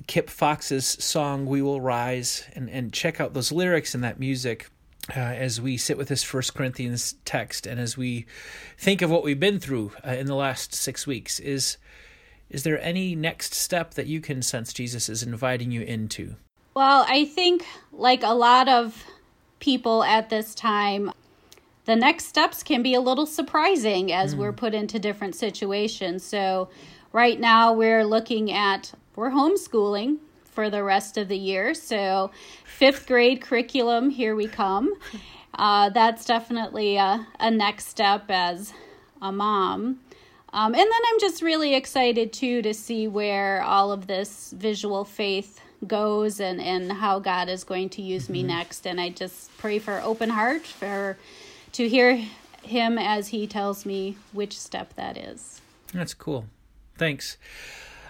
Kip 0.08 0.30
Fox's 0.30 0.86
song 0.86 1.45
"We 1.45 1.62
Will 1.62 1.82
Rise" 1.82 2.45
and 2.54 2.69
and 2.69 2.93
check 2.93 3.19
out 3.19 3.34
those 3.34 3.52
lyrics 3.52 3.95
and 3.95 4.04
that 4.04 4.19
music, 4.19 4.69
uh, 5.15 5.19
as 5.19 5.60
we 5.60 5.78
sit 5.78 5.97
with 5.97 6.08
this 6.08 6.23
First 6.23 6.54
Corinthians 6.54 7.15
text, 7.26 7.65
and 7.65 7.80
as 7.80 7.97
we 7.97 8.26
think 8.78 9.02
of 9.02 9.10
what 9.10 9.23
we've 9.23 9.39
been 9.39 9.60
through 9.60 9.91
uh, 10.06 10.12
in 10.12 10.28
the 10.28 10.36
last 10.36 10.73
six 10.73 11.08
weeks, 11.08 11.39
is 11.39 11.78
is 12.50 12.63
there 12.63 12.82
any 12.82 13.15
next 13.15 13.54
step 13.54 13.95
that 13.95 14.08
you 14.08 14.21
can 14.21 14.41
sense 14.41 14.71
Jesus 14.71 15.10
is 15.10 15.23
inviting 15.23 15.71
you 15.71 15.82
into? 15.82 16.36
Well, 16.73 17.06
I 17.08 17.26
think, 17.26 17.65
like 17.91 18.23
a 18.23 18.34
lot 18.34 18.69
of 18.69 19.04
people 19.60 20.04
at 20.04 20.30
this 20.30 20.54
time, 20.54 21.12
the 21.86 21.95
next 21.95 22.26
steps 22.26 22.63
can 22.63 22.84
be 22.84 22.93
a 22.93 23.02
little 23.02 23.26
surprising 23.26 24.12
as 24.12 24.36
we're 24.36 24.54
put 24.54 24.73
into 24.73 25.00
different 25.00 25.36
situations. 25.36 26.23
So, 26.23 26.69
right 27.12 27.39
now, 27.39 27.73
we're 27.73 28.06
looking 28.06 28.52
at 28.52 28.93
we're 29.17 29.32
homeschooling 29.32 30.19
for 30.45 30.69
the 30.69 30.84
rest 30.84 31.17
of 31.17 31.27
the 31.27 31.38
year. 31.38 31.73
So, 31.73 32.32
fifth 32.63 33.08
grade 33.08 33.41
curriculum, 33.41 34.10
here 34.12 34.36
we 34.36 34.47
come. 34.47 34.93
Uh, 35.53 35.89
that's 35.89 36.23
definitely 36.23 36.97
a, 36.97 37.27
a 37.39 37.49
next 37.49 37.88
step 37.88 38.25
as 38.30 38.73
a 39.21 39.32
mom. 39.32 39.99
Um, 40.53 40.73
and 40.73 40.75
then 40.75 41.01
I'm 41.08 41.19
just 41.19 41.41
really 41.41 41.73
excited 41.73 42.32
too 42.32 42.62
to 42.62 42.73
see 42.73 43.08
where 43.08 43.63
all 43.63 43.91
of 43.91 44.08
this 44.08 44.53
visual 44.56 45.03
faith 45.03 45.60
goes 45.86 46.39
and, 46.39 46.62
and 46.62 46.91
how 46.91 47.19
God 47.19 47.49
is 47.49 47.63
going 47.63 47.89
to 47.89 48.01
use 48.01 48.30
me 48.30 48.43
next. 48.43 48.86
And 48.86 49.01
I 49.01 49.10
just 49.10 49.56
pray 49.58 49.80
for 49.80 49.99
open 50.01 50.30
heart 50.30 50.65
for 50.65 51.17
to 51.73 51.89
hear 51.89 52.23
him 52.63 52.97
as 52.97 53.30
he 53.30 53.47
tells 53.47 53.86
me 53.86 54.17
which 54.32 54.58
step 54.58 54.93
that 54.95 55.17
is. 55.17 55.62
That's 55.93 56.13
cool. 56.13 56.45
Thanks. 56.97 57.38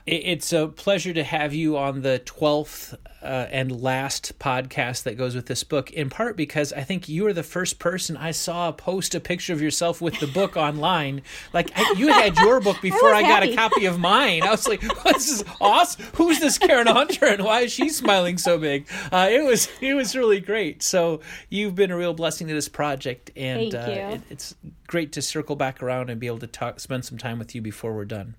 I- 0.08 0.12
It's 0.12 0.54
a 0.54 0.68
pleasure 0.68 1.14
to 1.14 1.24
have 1.24 1.54
you 1.54 1.78
on 1.78 2.02
the 2.02 2.22
12th 2.26 2.96
uh, 3.22 3.48
and 3.52 3.82
last 3.82 4.38
podcast 4.40 5.04
that 5.04 5.18
goes 5.18 5.36
with 5.36 5.48
this 5.48 5.64
book, 5.64 5.92
in 5.92 6.10
part 6.10 6.38
because 6.38 6.72
I 6.72 6.84
think 6.84 7.10
you 7.10 7.26
are 7.28 7.34
the 7.34 7.44
first 7.44 7.78
person 7.78 8.16
I 8.16 8.32
saw 8.32 8.72
post 8.72 9.16
a 9.16 9.20
picture 9.20 9.52
of 9.54 9.62
yourself 9.62 10.00
with 10.00 10.20
the 10.20 10.28
book 10.28 10.56
online. 10.56 11.24
Like, 11.52 11.72
I, 11.76 11.96
you 11.98 12.08
had 12.08 12.38
your 12.40 12.62
book 12.62 12.80
before 12.82 13.14
I, 13.14 13.24
was 13.24 13.30
got 13.30 13.44
a 13.44 13.56
copy 13.56 13.86
of 13.86 14.00
mine. 14.00 14.44
I 14.44 14.52
was 14.52 14.68
like, 14.68 14.82
this 15.04 15.30
is 15.30 15.44
awesome. 15.60 16.06
Who's 16.16 16.40
this 16.40 16.58
Karen 16.58 16.88
Hunter 16.88 17.26
and 17.26 17.44
why 17.44 17.62
is 17.62 17.74
she 17.74 17.90
smiling 17.90 18.38
so 18.38 18.58
big? 18.58 18.88
Uh, 19.12 19.28
it 19.30 19.44
was 19.44 19.68
it 19.82 19.94
was 19.94 20.16
really 20.16 20.40
great. 20.40 20.84
So, 20.84 21.20
you've 21.50 21.76
been 21.76 21.92
a 21.92 21.98
real 21.98 22.14
blessing 22.14 22.48
to 22.48 22.54
this 22.54 22.70
project, 22.70 23.32
and 23.36 23.72
Thank 23.72 23.88
uh, 23.88 24.16
it, 24.16 24.22
it's 24.30 24.56
great 24.86 25.12
to 25.14 25.22
circle 25.22 25.56
back 25.58 25.84
around 25.84 26.10
and 26.10 26.20
be 26.20 26.28
able 26.28 26.40
to 26.40 26.48
talk, 26.48 26.80
spend 26.80 27.04
some 27.04 27.18
time 27.18 27.40
with 27.40 27.54
you 27.56 27.62
before 27.62 27.94
we're 27.94 28.06
done. 28.06 28.36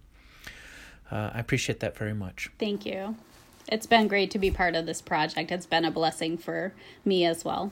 Uh, 1.11 1.31
I 1.35 1.41
appreciate 1.41 1.81
that 1.81 1.97
very 1.97 2.15
much. 2.15 2.51
Thank 2.59 2.85
you. 2.85 3.17
It's 3.71 3.87
been 3.87 4.09
great 4.09 4.31
to 4.31 4.39
be 4.39 4.51
part 4.51 4.75
of 4.75 4.87
this 4.87 5.03
project. 5.03 5.51
It's 5.51 5.67
been 5.67 5.85
a 5.85 5.91
blessing 5.91 6.39
for 6.39 6.73
me 7.05 7.25
as 7.25 7.45
well. 7.45 7.71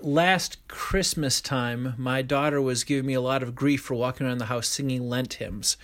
Last 0.00 0.58
Christmas 0.68 1.40
time, 1.40 1.94
my 1.96 2.22
daughter 2.22 2.60
was 2.62 2.84
giving 2.84 3.06
me 3.06 3.14
a 3.14 3.20
lot 3.20 3.42
of 3.42 3.54
grief 3.54 3.82
for 3.82 3.94
walking 3.94 4.26
around 4.26 4.38
the 4.38 4.46
house 4.46 4.68
singing 4.68 5.08
Lent 5.08 5.34
hymns. 5.34 5.76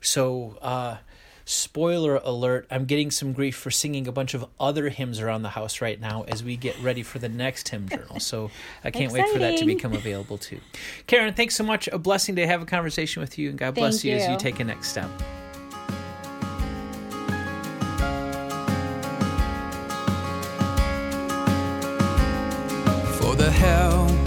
So, 0.00 0.56
uh, 0.62 0.98
spoiler 1.44 2.16
alert, 2.16 2.66
I'm 2.70 2.86
getting 2.86 3.10
some 3.10 3.34
grief 3.34 3.56
for 3.56 3.70
singing 3.70 4.08
a 4.08 4.12
bunch 4.12 4.32
of 4.32 4.46
other 4.58 4.88
hymns 4.88 5.20
around 5.20 5.42
the 5.42 5.50
house 5.50 5.82
right 5.82 6.00
now 6.00 6.24
as 6.28 6.42
we 6.42 6.56
get 6.56 6.80
ready 6.80 7.02
for 7.02 7.18
the 7.18 7.28
next 7.28 7.68
hymn 7.68 7.88
journal. 7.88 8.20
So, 8.20 8.50
I 8.84 8.90
can't 8.90 9.12
wait 9.12 9.28
for 9.28 9.38
that 9.38 9.58
to 9.58 9.66
become 9.66 9.92
available 9.92 10.38
too. 10.38 10.60
Karen, 11.06 11.34
thanks 11.34 11.54
so 11.54 11.64
much. 11.64 11.88
A 11.88 11.98
blessing 11.98 12.36
to 12.36 12.46
have 12.46 12.62
a 12.62 12.66
conversation 12.66 13.20
with 13.20 13.36
you, 13.36 13.50
and 13.50 13.58
God 13.58 13.74
bless 13.74 13.96
Thank 13.96 14.04
you 14.04 14.12
as 14.14 14.26
you 14.26 14.32
you. 14.32 14.38
take 14.38 14.60
a 14.60 14.64
next 14.64 14.88
step. 14.88 15.10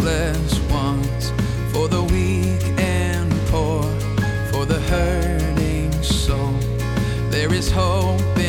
Helpless 0.02 0.60
ones, 0.72 1.32
for 1.72 1.88
the 1.88 2.02
weak 2.02 2.64
and 2.80 3.32
poor, 3.48 3.84
for 4.52 4.66
the 4.66 4.80
hurting 4.88 5.92
soul. 6.02 6.54
There 7.30 7.54
is 7.54 7.72
hope 7.72 8.40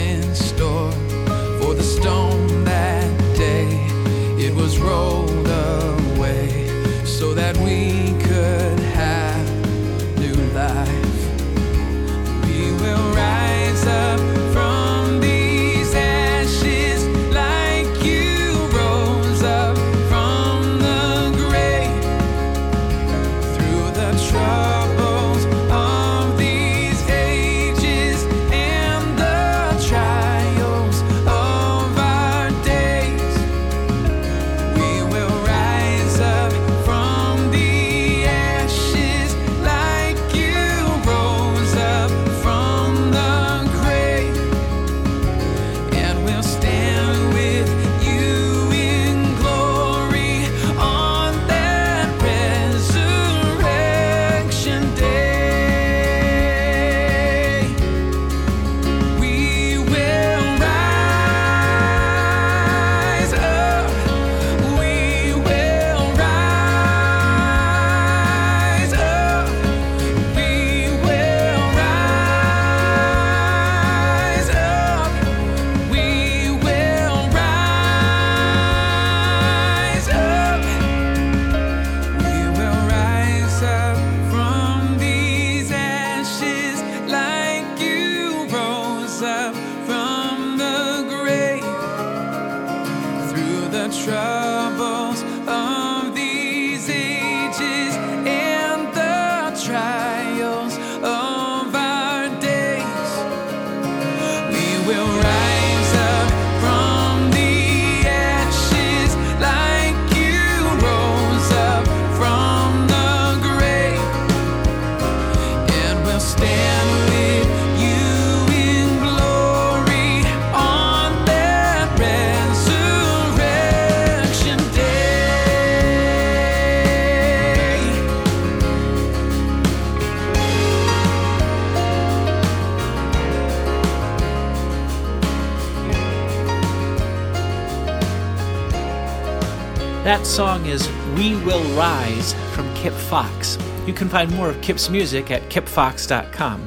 We 141.22 141.36
Will 141.36 141.62
Rise 141.76 142.34
from 142.52 142.74
Kip 142.74 142.92
Fox. 142.92 143.56
You 143.86 143.92
can 143.92 144.08
find 144.08 144.28
more 144.34 144.48
of 144.48 144.60
Kip's 144.60 144.90
music 144.90 145.30
at 145.30 145.42
kipfox.com. 145.50 146.64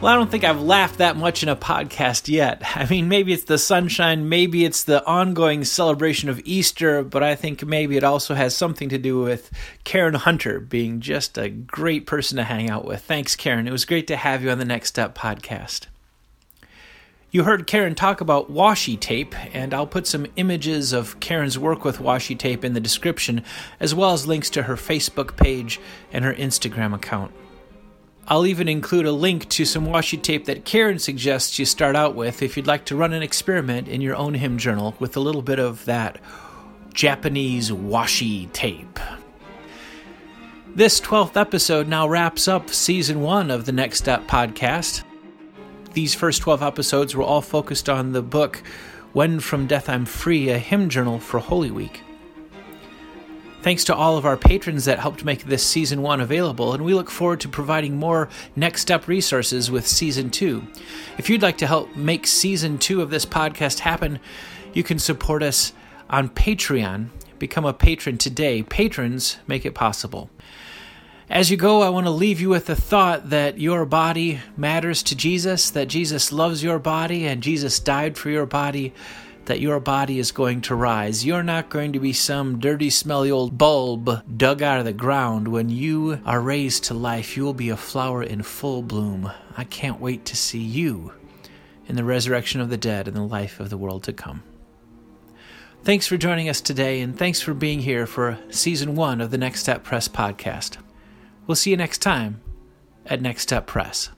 Well, 0.00 0.12
I 0.12 0.14
don't 0.14 0.30
think 0.30 0.44
I've 0.44 0.60
laughed 0.60 0.98
that 0.98 1.16
much 1.16 1.42
in 1.42 1.48
a 1.48 1.56
podcast 1.56 2.28
yet. 2.28 2.62
I 2.76 2.86
mean, 2.88 3.08
maybe 3.08 3.32
it's 3.32 3.42
the 3.42 3.58
sunshine, 3.58 4.28
maybe 4.28 4.64
it's 4.64 4.84
the 4.84 5.04
ongoing 5.06 5.64
celebration 5.64 6.28
of 6.28 6.40
Easter, 6.44 7.02
but 7.02 7.24
I 7.24 7.34
think 7.34 7.66
maybe 7.66 7.96
it 7.96 8.04
also 8.04 8.34
has 8.34 8.54
something 8.54 8.88
to 8.90 8.98
do 8.98 9.22
with 9.22 9.50
Karen 9.82 10.14
Hunter 10.14 10.60
being 10.60 11.00
just 11.00 11.36
a 11.36 11.48
great 11.48 12.06
person 12.06 12.36
to 12.36 12.44
hang 12.44 12.70
out 12.70 12.84
with. 12.84 13.02
Thanks, 13.02 13.34
Karen. 13.34 13.66
It 13.66 13.72
was 13.72 13.84
great 13.84 14.06
to 14.06 14.16
have 14.16 14.44
you 14.44 14.50
on 14.50 14.58
the 14.58 14.64
Next 14.64 14.90
Step 14.90 15.18
podcast. 15.18 15.86
You 17.32 17.44
heard 17.44 17.68
Karen 17.68 17.94
talk 17.94 18.20
about 18.20 18.52
washi 18.52 18.98
tape, 18.98 19.36
and 19.54 19.72
I'll 19.72 19.86
put 19.86 20.08
some 20.08 20.26
images 20.34 20.92
of 20.92 21.20
Karen's 21.20 21.56
work 21.56 21.84
with 21.84 21.98
washi 21.98 22.36
tape 22.36 22.64
in 22.64 22.72
the 22.72 22.80
description, 22.80 23.44
as 23.78 23.94
well 23.94 24.12
as 24.12 24.26
links 24.26 24.50
to 24.50 24.64
her 24.64 24.74
Facebook 24.74 25.36
page 25.36 25.78
and 26.12 26.24
her 26.24 26.34
Instagram 26.34 26.92
account. 26.92 27.32
I'll 28.26 28.46
even 28.46 28.66
include 28.66 29.06
a 29.06 29.12
link 29.12 29.48
to 29.50 29.64
some 29.64 29.86
washi 29.86 30.20
tape 30.20 30.46
that 30.46 30.64
Karen 30.64 30.98
suggests 30.98 31.56
you 31.56 31.66
start 31.66 31.94
out 31.94 32.16
with 32.16 32.42
if 32.42 32.56
you'd 32.56 32.66
like 32.66 32.84
to 32.86 32.96
run 32.96 33.12
an 33.12 33.22
experiment 33.22 33.86
in 33.86 34.00
your 34.00 34.16
own 34.16 34.34
hymn 34.34 34.58
journal 34.58 34.96
with 34.98 35.16
a 35.16 35.20
little 35.20 35.42
bit 35.42 35.60
of 35.60 35.84
that 35.84 36.18
Japanese 36.94 37.70
washi 37.70 38.52
tape. 38.52 38.98
This 40.74 41.00
12th 41.00 41.36
episode 41.36 41.86
now 41.86 42.08
wraps 42.08 42.48
up 42.48 42.70
season 42.70 43.20
one 43.20 43.52
of 43.52 43.66
the 43.66 43.72
Next 43.72 43.98
Step 43.98 44.26
podcast. 44.26 45.04
These 45.92 46.14
first 46.14 46.42
12 46.42 46.62
episodes 46.62 47.16
were 47.16 47.24
all 47.24 47.42
focused 47.42 47.88
on 47.88 48.12
the 48.12 48.22
book 48.22 48.62
When 49.12 49.40
From 49.40 49.66
Death 49.66 49.88
I'm 49.88 50.04
Free, 50.04 50.48
a 50.48 50.58
hymn 50.58 50.88
journal 50.88 51.18
for 51.18 51.40
Holy 51.40 51.72
Week. 51.72 52.02
Thanks 53.62 53.82
to 53.84 53.94
all 53.94 54.16
of 54.16 54.24
our 54.24 54.36
patrons 54.36 54.84
that 54.84 55.00
helped 55.00 55.24
make 55.24 55.44
this 55.44 55.66
season 55.66 56.00
one 56.00 56.20
available, 56.20 56.74
and 56.74 56.84
we 56.84 56.94
look 56.94 57.10
forward 57.10 57.40
to 57.40 57.48
providing 57.48 57.96
more 57.96 58.28
next 58.54 58.82
step 58.82 59.08
resources 59.08 59.68
with 59.68 59.84
season 59.84 60.30
two. 60.30 60.64
If 61.18 61.28
you'd 61.28 61.42
like 61.42 61.58
to 61.58 61.66
help 61.66 61.96
make 61.96 62.24
season 62.24 62.78
two 62.78 63.02
of 63.02 63.10
this 63.10 63.26
podcast 63.26 63.80
happen, 63.80 64.20
you 64.72 64.84
can 64.84 65.00
support 65.00 65.42
us 65.42 65.72
on 66.08 66.28
Patreon. 66.28 67.08
Become 67.40 67.64
a 67.64 67.74
patron 67.74 68.16
today. 68.16 68.62
Patrons 68.62 69.38
make 69.48 69.66
it 69.66 69.74
possible. 69.74 70.30
As 71.30 71.48
you 71.48 71.56
go, 71.56 71.82
I 71.82 71.90
want 71.90 72.06
to 72.06 72.10
leave 72.10 72.40
you 72.40 72.48
with 72.48 72.66
the 72.66 72.74
thought 72.74 73.30
that 73.30 73.60
your 73.60 73.86
body 73.86 74.40
matters 74.56 75.00
to 75.04 75.14
Jesus, 75.14 75.70
that 75.70 75.86
Jesus 75.86 76.32
loves 76.32 76.64
your 76.64 76.80
body, 76.80 77.24
and 77.24 77.40
Jesus 77.40 77.78
died 77.78 78.18
for 78.18 78.30
your 78.30 78.46
body, 78.46 78.92
that 79.44 79.60
your 79.60 79.78
body 79.78 80.18
is 80.18 80.32
going 80.32 80.60
to 80.62 80.74
rise. 80.74 81.24
You're 81.24 81.44
not 81.44 81.68
going 81.68 81.92
to 81.92 82.00
be 82.00 82.12
some 82.12 82.58
dirty, 82.58 82.90
smelly 82.90 83.30
old 83.30 83.56
bulb 83.56 84.24
dug 84.36 84.60
out 84.60 84.80
of 84.80 84.84
the 84.84 84.92
ground. 84.92 85.46
When 85.46 85.68
you 85.68 86.20
are 86.26 86.40
raised 86.40 86.82
to 86.84 86.94
life, 86.94 87.36
you 87.36 87.44
will 87.44 87.54
be 87.54 87.68
a 87.68 87.76
flower 87.76 88.24
in 88.24 88.42
full 88.42 88.82
bloom. 88.82 89.30
I 89.56 89.62
can't 89.62 90.00
wait 90.00 90.24
to 90.24 90.36
see 90.36 90.58
you 90.58 91.12
in 91.86 91.94
the 91.94 92.02
resurrection 92.02 92.60
of 92.60 92.70
the 92.70 92.76
dead 92.76 93.06
and 93.06 93.16
the 93.16 93.22
life 93.22 93.60
of 93.60 93.70
the 93.70 93.78
world 93.78 94.02
to 94.02 94.12
come. 94.12 94.42
Thanks 95.84 96.08
for 96.08 96.16
joining 96.16 96.48
us 96.48 96.60
today, 96.60 97.00
and 97.00 97.16
thanks 97.16 97.40
for 97.40 97.54
being 97.54 97.82
here 97.82 98.08
for 98.08 98.40
season 98.50 98.96
one 98.96 99.20
of 99.20 99.30
the 99.30 99.38
Next 99.38 99.60
Step 99.60 99.84
Press 99.84 100.08
podcast. 100.08 100.76
We'll 101.50 101.56
see 101.56 101.70
you 101.70 101.76
next 101.76 101.98
time 101.98 102.40
at 103.04 103.20
Next 103.20 103.42
Step 103.42 103.66
Press. 103.66 104.10